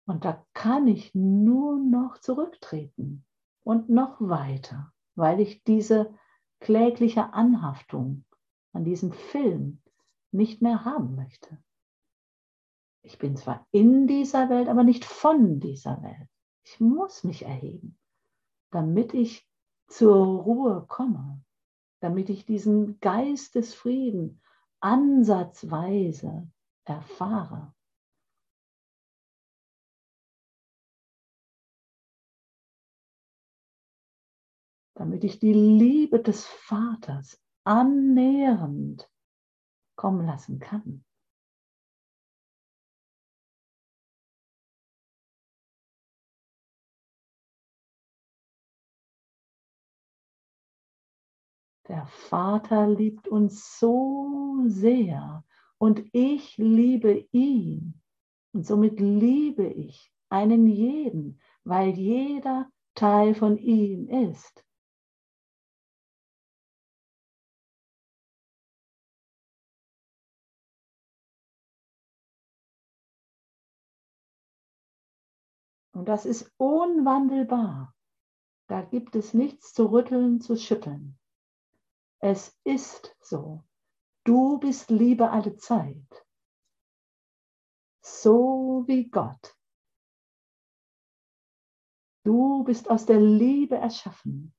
Und 0.06 0.26
da 0.26 0.46
kann 0.54 0.88
ich 0.88 1.16
nur 1.16 1.80
noch 1.80 2.18
zurücktreten 2.20 3.26
und 3.64 3.90
noch 3.90 4.20
weiter, 4.20 4.92
weil 5.16 5.40
ich 5.40 5.64
diese 5.64 6.14
klägliche 6.64 7.34
Anhaftung 7.34 8.24
an 8.72 8.86
diesen 8.86 9.12
Film 9.12 9.82
nicht 10.32 10.62
mehr 10.62 10.86
haben 10.86 11.16
möchte. 11.16 11.62
Ich 13.02 13.18
bin 13.20 13.36
zwar 13.36 13.68
in 13.72 14.08
dieser 14.08 14.50
Welt, 14.50 14.70
aber 14.70 14.84
nicht 14.84 15.04
von 15.04 15.60
dieser 15.60 16.02
Welt. 16.02 16.30
Ich 16.64 16.80
muss 16.80 17.26
mich 17.26 17.44
erheben, 17.44 18.00
damit 18.72 19.14
ich 19.14 19.46
zur 19.88 20.16
Ruhe 20.16 20.86
komme, 20.88 21.44
damit 22.00 22.30
ich 22.30 22.46
diesen 22.46 22.98
Geist 23.02 23.56
des 23.56 23.74
Frieden 23.74 24.42
ansatzweise 24.80 26.50
erfahre. 26.86 27.73
Damit 35.04 35.26
ich 35.26 35.38
die 35.38 35.52
Liebe 35.52 36.22
des 36.22 36.46
Vaters 36.46 37.38
annähernd 37.66 39.10
kommen 39.98 40.26
lassen 40.26 40.60
kann. 40.60 41.04
Der 51.90 52.06
Vater 52.06 52.88
liebt 52.88 53.28
uns 53.28 53.78
so 53.78 54.64
sehr 54.68 55.44
und 55.80 56.02
ich 56.14 56.56
liebe 56.56 57.28
ihn. 57.34 58.02
Und 58.54 58.66
somit 58.66 59.02
liebe 59.02 59.66
ich 59.66 60.14
einen 60.30 60.66
jeden, 60.66 61.42
weil 61.66 61.90
jeder 61.90 62.72
Teil 62.96 63.36
von 63.36 63.58
ihm 63.58 64.08
ist. 64.08 64.64
Und 75.94 76.06
das 76.06 76.26
ist 76.26 76.52
unwandelbar. 76.58 77.96
Da 78.68 78.82
gibt 78.82 79.16
es 79.16 79.34
nichts 79.34 79.74
zu 79.74 79.86
rütteln, 79.86 80.42
zu 80.42 80.58
schütteln. 80.58 81.18
Es 82.20 82.60
ist 82.64 83.16
so. 83.22 83.64
Du 84.24 84.58
bist 84.60 84.90
Liebe 84.90 85.30
alle 85.30 85.56
Zeit. 85.58 86.26
So 88.02 88.84
wie 88.88 89.10
Gott. 89.10 89.56
Du 92.24 92.64
bist 92.64 92.90
aus 92.90 93.06
der 93.06 93.20
Liebe 93.20 93.76
erschaffen. 93.76 94.54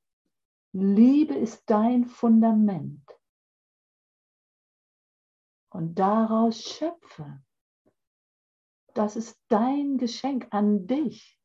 Liebe 0.72 1.34
ist 1.34 1.68
dein 1.68 2.04
Fundament. 2.04 3.08
Und 5.70 5.94
daraus 5.98 6.62
schöpfe 6.62 7.43
das 8.94 9.16
ist 9.16 9.40
dein 9.48 9.98
Geschenk 9.98 10.46
an 10.50 10.86
dich. 10.86 11.38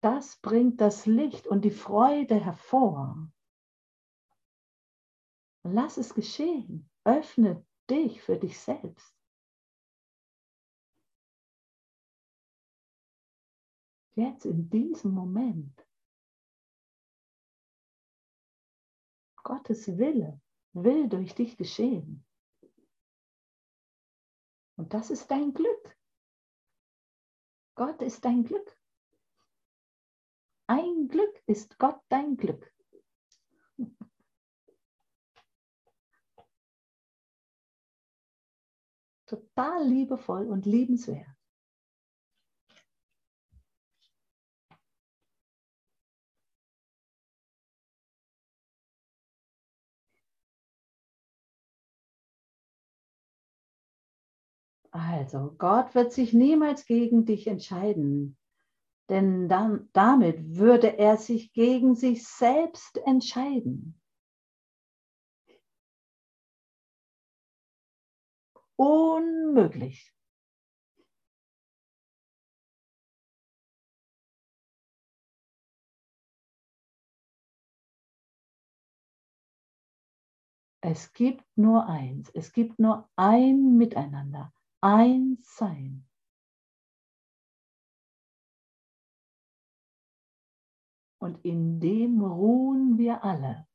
Das 0.00 0.36
bringt 0.40 0.80
das 0.80 1.06
Licht 1.06 1.46
und 1.46 1.62
die 1.62 1.70
Freude 1.70 2.42
hervor. 2.42 3.30
Lass 5.62 5.96
es 5.96 6.14
geschehen. 6.14 6.90
Öffne 7.04 7.64
dich 7.88 8.20
für 8.22 8.38
dich 8.38 8.58
selbst. 8.60 9.14
Jetzt 14.14 14.44
in 14.44 14.68
diesem 14.70 15.12
Moment. 15.12 15.86
Gottes 19.42 19.98
Wille 19.98 20.40
will 20.72 21.08
durch 21.08 21.34
dich 21.34 21.56
geschehen. 21.56 22.23
Und 24.76 24.92
das 24.92 25.10
ist 25.10 25.30
dein 25.30 25.54
Glück. 25.54 25.96
Gott 27.74 28.02
ist 28.02 28.24
dein 28.24 28.44
Glück. 28.44 28.76
Ein 30.66 31.08
Glück 31.08 31.42
ist 31.46 31.78
Gott 31.78 32.00
dein 32.08 32.36
Glück. 32.36 32.72
Total 39.26 39.86
liebevoll 39.86 40.48
und 40.48 40.66
liebenswert. 40.66 41.43
Also, 54.94 55.56
Gott 55.58 55.96
wird 55.96 56.12
sich 56.12 56.32
niemals 56.32 56.86
gegen 56.86 57.24
dich 57.24 57.48
entscheiden, 57.48 58.36
denn 59.10 59.48
dann, 59.48 59.88
damit 59.92 60.56
würde 60.56 60.98
er 60.98 61.16
sich 61.16 61.52
gegen 61.52 61.96
sich 61.96 62.26
selbst 62.26 62.98
entscheiden. 63.06 64.00
Unmöglich. 68.76 70.12
Es 80.82 81.12
gibt 81.12 81.44
nur 81.56 81.88
eins, 81.88 82.30
es 82.30 82.52
gibt 82.52 82.78
nur 82.78 83.08
ein 83.16 83.76
Miteinander 83.76 84.52
eins 84.84 85.56
sein. 85.56 86.06
Und 91.18 91.42
in 91.42 91.80
dem 91.80 92.20
ruhen 92.20 92.98
wir 92.98 93.24
alle. 93.24 93.66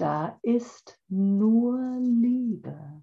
Da 0.00 0.40
ist 0.40 0.98
nur 1.08 1.78
Liebe. 2.00 3.02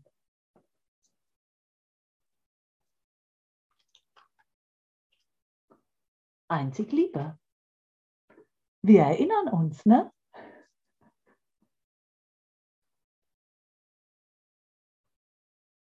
Einzig 6.49 6.91
Liebe. 6.91 7.37
Wir 8.81 9.01
erinnern 9.01 9.47
uns, 9.49 9.85
ne? 9.85 10.11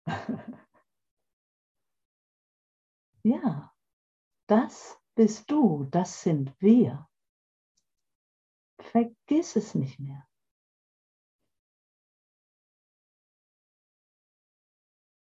ja, 3.22 3.72
das 4.48 5.00
bist 5.14 5.48
du, 5.48 5.84
das 5.84 6.22
sind 6.22 6.60
wir. 6.60 7.08
Vergiss 8.80 9.54
es 9.54 9.76
nicht 9.76 10.00
mehr. 10.00 10.27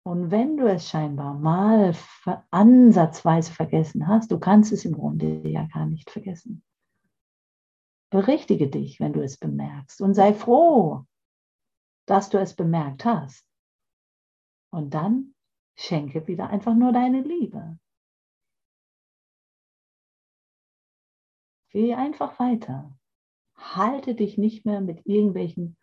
Und 0.06 0.32
wenn 0.32 0.58
du 0.58 0.68
es 0.70 0.90
scheinbar 0.90 1.34
mal 1.34 1.96
ansatzweise 2.52 3.54
vergessen 3.54 4.08
hast, 4.08 4.32
du 4.32 4.40
kannst 4.40 4.74
es 4.74 4.84
im 4.84 4.94
Grunde 4.94 5.48
ja 5.48 5.66
gar 5.68 5.86
nicht 5.86 6.10
vergessen. 6.10 6.64
Berichtige 8.10 8.70
dich, 8.70 9.00
wenn 9.00 9.14
du 9.14 9.24
es 9.24 9.38
bemerkst 9.38 10.02
und 10.02 10.14
sei 10.14 10.34
froh, 10.34 11.06
dass 12.06 12.30
du 12.30 12.38
es 12.38 12.54
bemerkt 12.54 13.06
hast. 13.06 13.48
Und 14.72 14.94
dann 14.94 15.34
schenke 15.76 16.28
wieder 16.28 16.50
einfach 16.50 16.76
nur 16.76 16.92
deine 16.92 17.22
Liebe. 17.22 17.80
Geh 21.70 21.96
einfach 21.96 22.38
weiter. 22.40 22.96
Halte 23.56 24.14
dich 24.14 24.38
nicht 24.38 24.66
mehr 24.66 24.82
mit 24.82 25.06
irgendwelchen 25.06 25.78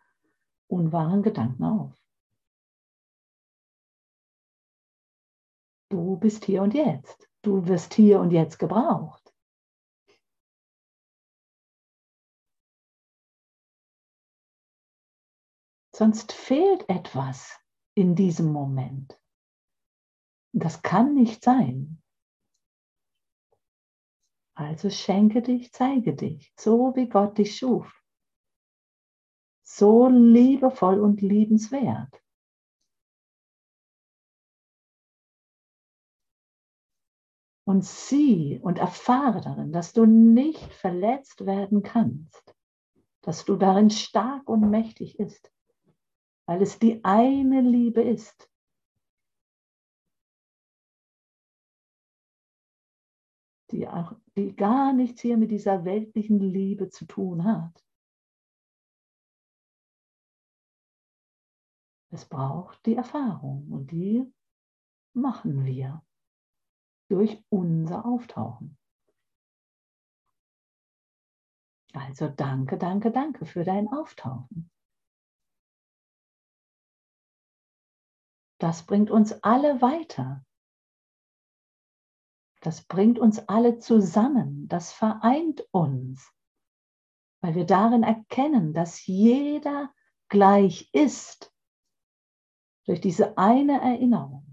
unwahren 0.69 1.23
Gedanken 1.23 1.65
auf. 1.65 2.00
Du 5.91 6.17
bist 6.17 6.45
hier 6.45 6.63
und 6.63 6.73
jetzt. 6.73 7.29
Du 7.43 7.67
wirst 7.67 7.95
hier 7.95 8.21
und 8.21 8.31
jetzt 8.31 8.59
gebraucht. 8.59 9.21
Sonst 15.93 16.33
fehlt 16.33 16.89
etwas 16.89 17.59
in 17.95 18.15
diesem 18.15 18.53
Moment. 18.53 19.21
Das 20.53 20.83
kann 20.83 21.15
nicht 21.15 21.43
sein. 21.43 22.01
Also 24.55 24.91
schenke 24.91 25.43
dich, 25.43 25.73
zeige 25.73 26.15
dich, 26.15 26.53
so 26.57 26.95
wie 26.95 27.09
Gott 27.09 27.37
dich 27.37 27.57
schuf. 27.57 27.93
So 29.63 30.09
liebevoll 30.09 31.01
und 31.01 31.21
liebenswert. 31.21 32.20
Und 37.71 37.85
sieh 37.85 38.59
und 38.65 38.79
erfahre 38.79 39.41
darin, 39.41 39.71
dass 39.71 39.93
du 39.93 40.05
nicht 40.05 40.75
verletzt 40.75 41.47
werden 41.47 41.85
kannst, 41.85 42.53
dass 43.21 43.45
du 43.45 43.55
darin 43.55 43.91
stark 43.91 44.49
und 44.49 44.69
mächtig 44.69 45.19
bist, 45.19 45.53
weil 46.47 46.63
es 46.63 46.81
die 46.81 47.05
eine 47.05 47.61
Liebe 47.61 48.03
ist. 48.03 48.51
Die, 53.71 53.87
auch, 53.87 54.17
die 54.37 54.57
gar 54.57 54.93
nichts 54.93 55.23
hier 55.23 55.37
mit 55.37 55.53
dieser 55.53 55.85
weltlichen 55.85 56.41
Liebe 56.41 56.89
zu 56.89 57.05
tun 57.05 57.45
hat. 57.45 57.87
Es 62.11 62.25
braucht 62.25 62.85
die 62.85 62.97
Erfahrung 62.97 63.71
und 63.71 63.93
die 63.93 64.29
machen 65.13 65.65
wir 65.65 66.03
durch 67.11 67.43
unser 67.49 68.07
Auftauchen. 68.07 68.79
Also 71.93 72.29
danke, 72.29 72.79
danke, 72.79 73.11
danke 73.11 73.47
für 73.47 73.65
dein 73.65 73.89
Auftauchen. 73.89 74.71
Das 78.61 78.87
bringt 78.87 79.11
uns 79.11 79.43
alle 79.43 79.83
weiter. 79.83 80.45
Das 82.61 82.83
bringt 82.83 83.19
uns 83.19 83.49
alle 83.49 83.79
zusammen. 83.79 84.69
Das 84.69 84.93
vereint 84.93 85.67
uns, 85.73 86.31
weil 87.43 87.55
wir 87.55 87.65
darin 87.65 88.03
erkennen, 88.03 88.73
dass 88.73 89.07
jeder 89.07 89.93
gleich 90.29 90.91
ist 90.93 91.53
durch 92.85 93.01
diese 93.01 93.37
eine 93.37 93.81
Erinnerung. 93.81 94.50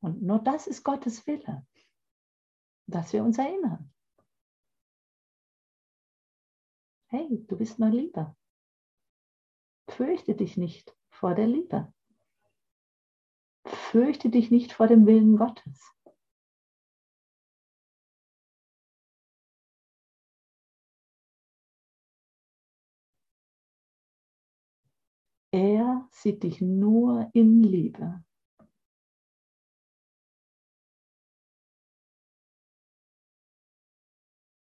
Und 0.00 0.22
nur 0.22 0.38
das 0.38 0.66
ist 0.66 0.82
Gottes 0.82 1.26
Wille, 1.26 1.66
dass 2.86 3.12
wir 3.12 3.22
uns 3.22 3.38
erinnern. 3.38 3.92
Hey, 7.08 7.44
du 7.46 7.56
bist 7.56 7.78
nur 7.78 7.90
Liebe. 7.90 8.34
Fürchte 9.88 10.34
dich 10.34 10.56
nicht 10.56 10.96
vor 11.10 11.34
der 11.34 11.46
Liebe. 11.46 11.92
Fürchte 13.66 14.30
dich 14.30 14.50
nicht 14.50 14.72
vor 14.72 14.86
dem 14.86 15.06
Willen 15.06 15.36
Gottes. 15.36 15.92
Er 25.52 26.08
sieht 26.12 26.44
dich 26.44 26.60
nur 26.60 27.28
in 27.34 27.64
Liebe. 27.64 28.24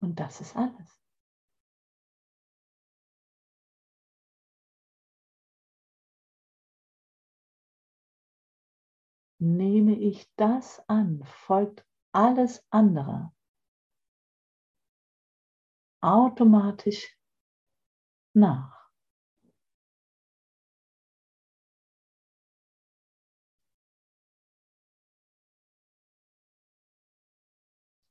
Und 0.04 0.20
das 0.20 0.42
ist 0.42 0.56
alles. 0.56 1.00
Nehme 9.40 9.96
ich 9.96 10.30
das 10.36 10.88
an, 10.88 11.24
folgt 11.24 11.86
alles 12.12 12.66
andere 12.70 13.34
automatisch 16.04 17.18
nach. 18.34 18.92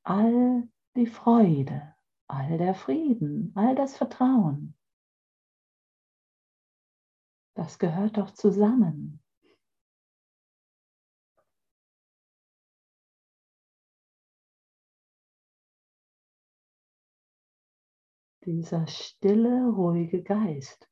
All 0.04 0.71
die 0.96 1.06
Freude, 1.06 1.94
all 2.28 2.58
der 2.58 2.74
Frieden, 2.74 3.52
all 3.54 3.74
das 3.74 3.96
Vertrauen. 3.96 4.74
Das 7.54 7.78
gehört 7.78 8.16
doch 8.16 8.30
zusammen. 8.30 9.22
Dieser 18.44 18.86
stille, 18.88 19.68
ruhige 19.68 20.22
Geist. 20.22 20.91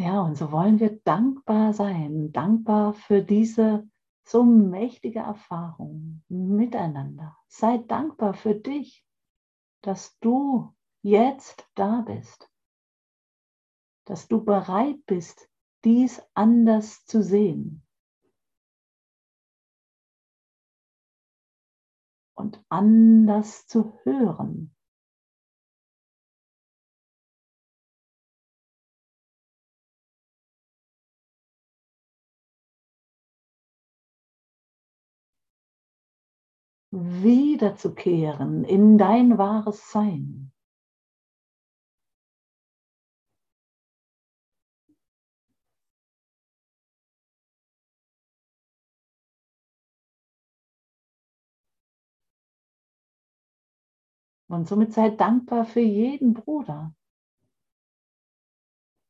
Ja, 0.00 0.20
und 0.20 0.36
so 0.36 0.52
wollen 0.52 0.78
wir 0.78 1.00
dankbar 1.00 1.72
sein, 1.72 2.30
dankbar 2.30 2.94
für 2.94 3.20
diese 3.20 3.90
so 4.22 4.44
mächtige 4.44 5.18
Erfahrungen 5.18 6.24
miteinander. 6.28 7.36
Sei 7.48 7.78
dankbar 7.78 8.34
für 8.34 8.54
dich, 8.54 9.04
dass 9.82 10.16
du 10.20 10.72
jetzt 11.02 11.68
da 11.74 12.02
bist, 12.02 12.48
dass 14.04 14.28
du 14.28 14.44
bereit 14.44 15.04
bist, 15.06 15.50
dies 15.84 16.22
anders 16.32 17.04
zu 17.04 17.20
sehen 17.20 17.82
und 22.36 22.64
anders 22.68 23.66
zu 23.66 23.98
hören. 24.04 24.77
Wiederzukehren 36.90 38.64
in 38.64 38.98
dein 38.98 39.38
wahres 39.38 39.90
Sein. 39.90 40.52
Und 54.48 54.66
somit 54.66 54.94
sei 54.94 55.10
dankbar 55.10 55.66
für 55.66 55.80
jeden 55.80 56.32
Bruder, 56.32 56.94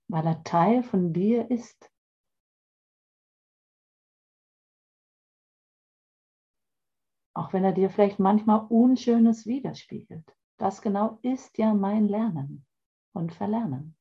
weil 0.09 0.27
er 0.27 0.43
Teil 0.43 0.83
von 0.83 1.13
dir 1.13 1.51
ist. 1.51 1.91
Auch 7.39 7.53
wenn 7.53 7.63
er 7.63 7.71
dir 7.71 7.89
vielleicht 7.89 8.19
manchmal 8.19 8.67
Unschönes 8.69 9.47
widerspiegelt. 9.47 10.37
Das 10.57 10.83
genau 10.83 11.21
ist 11.23 11.57
ja 11.57 11.73
mein 11.73 12.09
Lernen 12.09 12.67
und 13.13 13.33
Verlernen. 13.33 13.97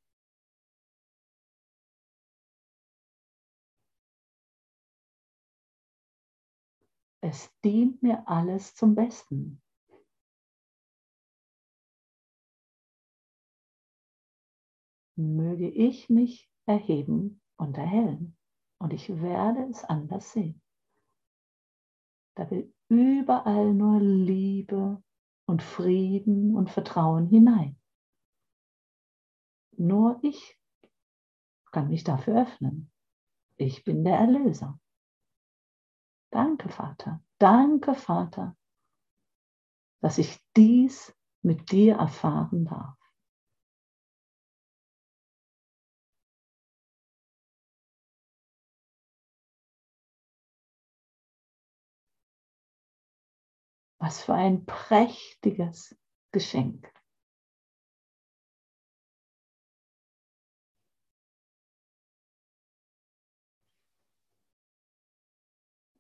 Es 7.21 7.55
dient 7.63 8.01
mir 8.01 8.27
alles 8.27 8.73
zum 8.73 8.95
Besten. 8.95 9.61
Möge 15.15 15.69
ich 15.69 16.09
mich 16.09 16.49
erheben 16.65 17.39
und 17.57 17.77
erhellen 17.77 18.35
und 18.79 18.93
ich 18.93 19.09
werde 19.21 19.69
es 19.69 19.83
anders 19.83 20.31
sehen. 20.31 20.59
Da 22.33 22.49
will 22.49 22.73
überall 22.89 23.73
nur 23.73 23.99
Liebe 23.99 25.01
und 25.45 25.61
Frieden 25.61 26.55
und 26.55 26.69
Vertrauen 26.69 27.27
hinein. 27.27 27.79
Nur 29.77 30.19
ich 30.23 30.59
kann 31.71 31.89
mich 31.89 32.03
dafür 32.03 32.41
öffnen. 32.41 32.91
Ich 33.57 33.83
bin 33.83 34.03
der 34.03 34.17
Erlöser. 34.17 34.79
Danke, 36.31 36.69
Vater. 36.69 37.23
Danke, 37.38 37.93
Vater, 37.93 38.57
dass 40.01 40.17
ich 40.17 40.39
dies 40.55 41.15
mit 41.43 41.71
dir 41.71 41.95
erfahren 41.95 42.65
darf. 42.65 42.97
Was 54.00 54.22
für 54.24 54.34
ein 54.36 54.66
prächtiges 54.66 55.95
Geschenk. 56.32 56.91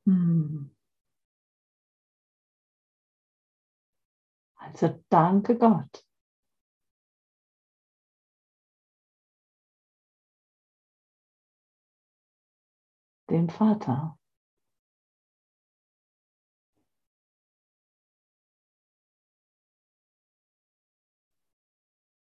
Hm. 0.07 0.69
Also 4.59 5.03
danke 5.09 5.55
Gott. 5.57 6.03
Dem 13.29 13.49
Vater. 13.49 14.16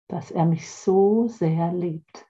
Dass 0.10 0.32
er 0.32 0.46
mich 0.46 0.70
so 0.70 1.28
sehr 1.28 1.72
liebt. 1.72 2.28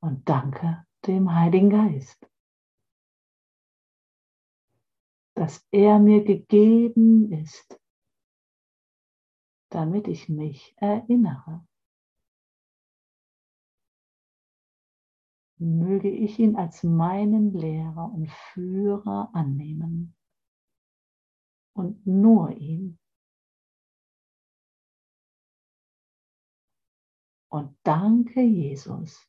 Und 0.00 0.28
danke 0.28 0.84
dem 1.06 1.32
Heiligen 1.32 1.70
Geist, 1.70 2.28
dass 5.36 5.66
er 5.70 5.98
mir 5.98 6.24
gegeben 6.24 7.30
ist, 7.30 7.78
damit 9.70 10.08
ich 10.08 10.28
mich 10.28 10.74
erinnere. 10.78 11.66
Möge 15.58 16.10
ich 16.10 16.38
ihn 16.40 16.56
als 16.56 16.82
meinen 16.82 17.52
Lehrer 17.52 18.10
und 18.12 18.28
Führer 18.28 19.30
annehmen 19.32 20.16
und 21.74 22.04
nur 22.04 22.50
ihn. 22.56 22.98
Und 27.52 27.76
danke, 27.82 28.40
Jesus. 28.40 29.28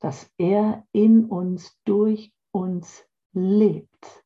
dass 0.00 0.34
er 0.36 0.84
in 0.90 1.26
uns, 1.26 1.80
durch 1.84 2.34
uns 2.50 3.08
lebt. 3.32 4.24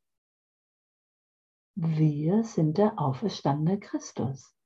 Wir 1.75 2.45
sind 2.45 2.79
der 2.79 2.99
auferstandene 2.99 3.79
Christus. 3.79 4.57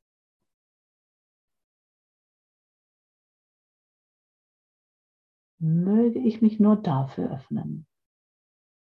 Möge 5.58 6.20
ich 6.20 6.40
mich 6.40 6.60
nur 6.60 6.76
dafür 6.76 7.32
öffnen 7.32 7.89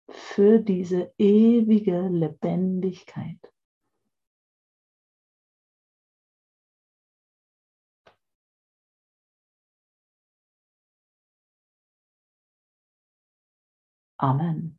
für 0.09 0.59
diese 0.59 1.13
ewige 1.17 2.07
Lebendigkeit. 2.09 3.39
Amen. 14.19 14.76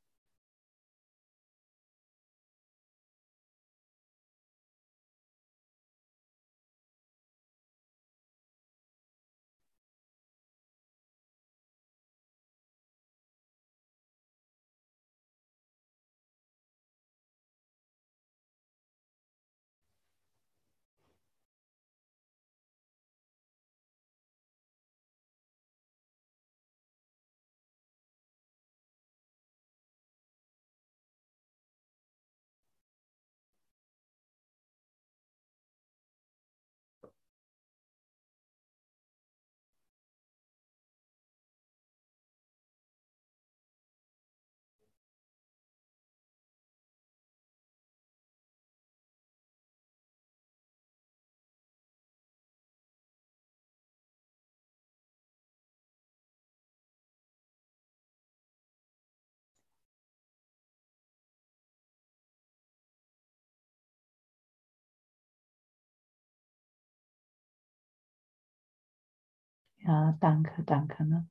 Ja, 69.89 70.12
danke, 70.20 70.62
danke 70.64 71.05
ne? 71.05 71.26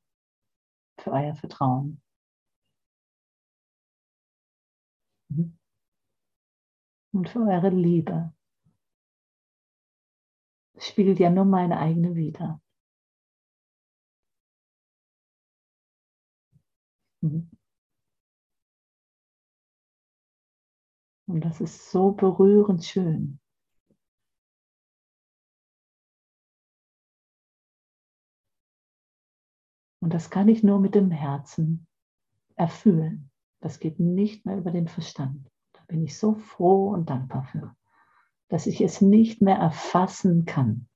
für 0.99 1.11
euer 1.11 1.35
Vertrauen. 1.35 2.01
Mhm. 5.29 5.57
Und 7.13 7.29
für 7.29 7.39
eure 7.41 7.69
Liebe. 7.69 8.33
spiegelt 10.79 11.19
ja 11.19 11.29
nur 11.29 11.45
meine 11.45 11.79
eigene 11.79 12.15
wieder. 12.15 12.61
Mhm. 17.21 17.49
Und 21.27 21.41
das 21.41 21.61
ist 21.61 21.91
so 21.91 22.11
berührend 22.11 22.85
schön. 22.85 23.39
Und 29.99 30.13
das 30.13 30.29
kann 30.29 30.47
ich 30.47 30.63
nur 30.63 30.79
mit 30.79 30.95
dem 30.95 31.11
Herzen 31.11 31.87
erfüllen. 32.55 33.31
Das 33.59 33.79
geht 33.79 33.99
nicht 33.99 34.45
mehr 34.45 34.57
über 34.57 34.71
den 34.71 34.87
Verstand. 34.87 35.49
Da 35.73 35.81
bin 35.87 36.03
ich 36.03 36.17
so 36.17 36.35
froh 36.35 36.89
und 36.89 37.09
dankbar 37.09 37.43
für, 37.43 37.75
dass 38.49 38.67
ich 38.67 38.81
es 38.81 39.01
nicht 39.01 39.41
mehr 39.41 39.57
erfassen 39.57 40.45
kann. 40.45 40.87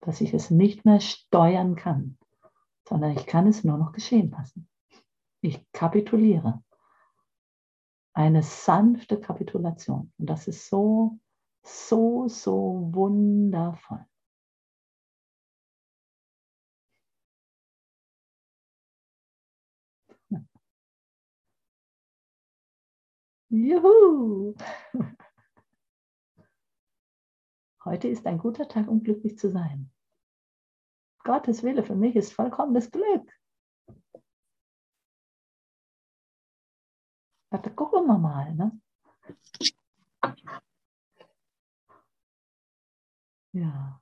Dass 0.00 0.20
ich 0.20 0.32
es 0.32 0.50
nicht 0.50 0.84
mehr 0.84 1.00
steuern 1.00 1.76
kann, 1.76 2.18
sondern 2.88 3.12
ich 3.12 3.26
kann 3.26 3.46
es 3.46 3.64
nur 3.64 3.76
noch 3.76 3.92
geschehen 3.92 4.30
lassen. 4.30 4.68
Ich 5.40 5.70
kapituliere. 5.72 6.62
Eine 8.14 8.42
sanfte 8.42 9.20
Kapitulation. 9.20 10.12
Und 10.18 10.26
das 10.30 10.48
ist 10.48 10.68
so, 10.68 11.18
so, 11.62 12.26
so 12.28 12.88
wundervoll. 12.92 14.04
Juhu! 23.50 24.54
Heute 27.84 28.08
ist 28.08 28.26
ein 28.26 28.38
guter 28.38 28.68
Tag, 28.68 28.88
um 28.88 29.02
glücklich 29.02 29.38
zu 29.38 29.50
sein. 29.50 29.90
Gottes 31.24 31.62
Wille 31.62 31.82
für 31.82 31.94
mich 31.94 32.16
ist 32.16 32.32
vollkommenes 32.32 32.90
Glück. 32.90 33.32
Warte, 37.50 37.70
gucken 37.74 38.06
wir 38.06 38.18
mal. 38.18 38.54
Ne? 38.54 38.78
Ja. 43.52 44.00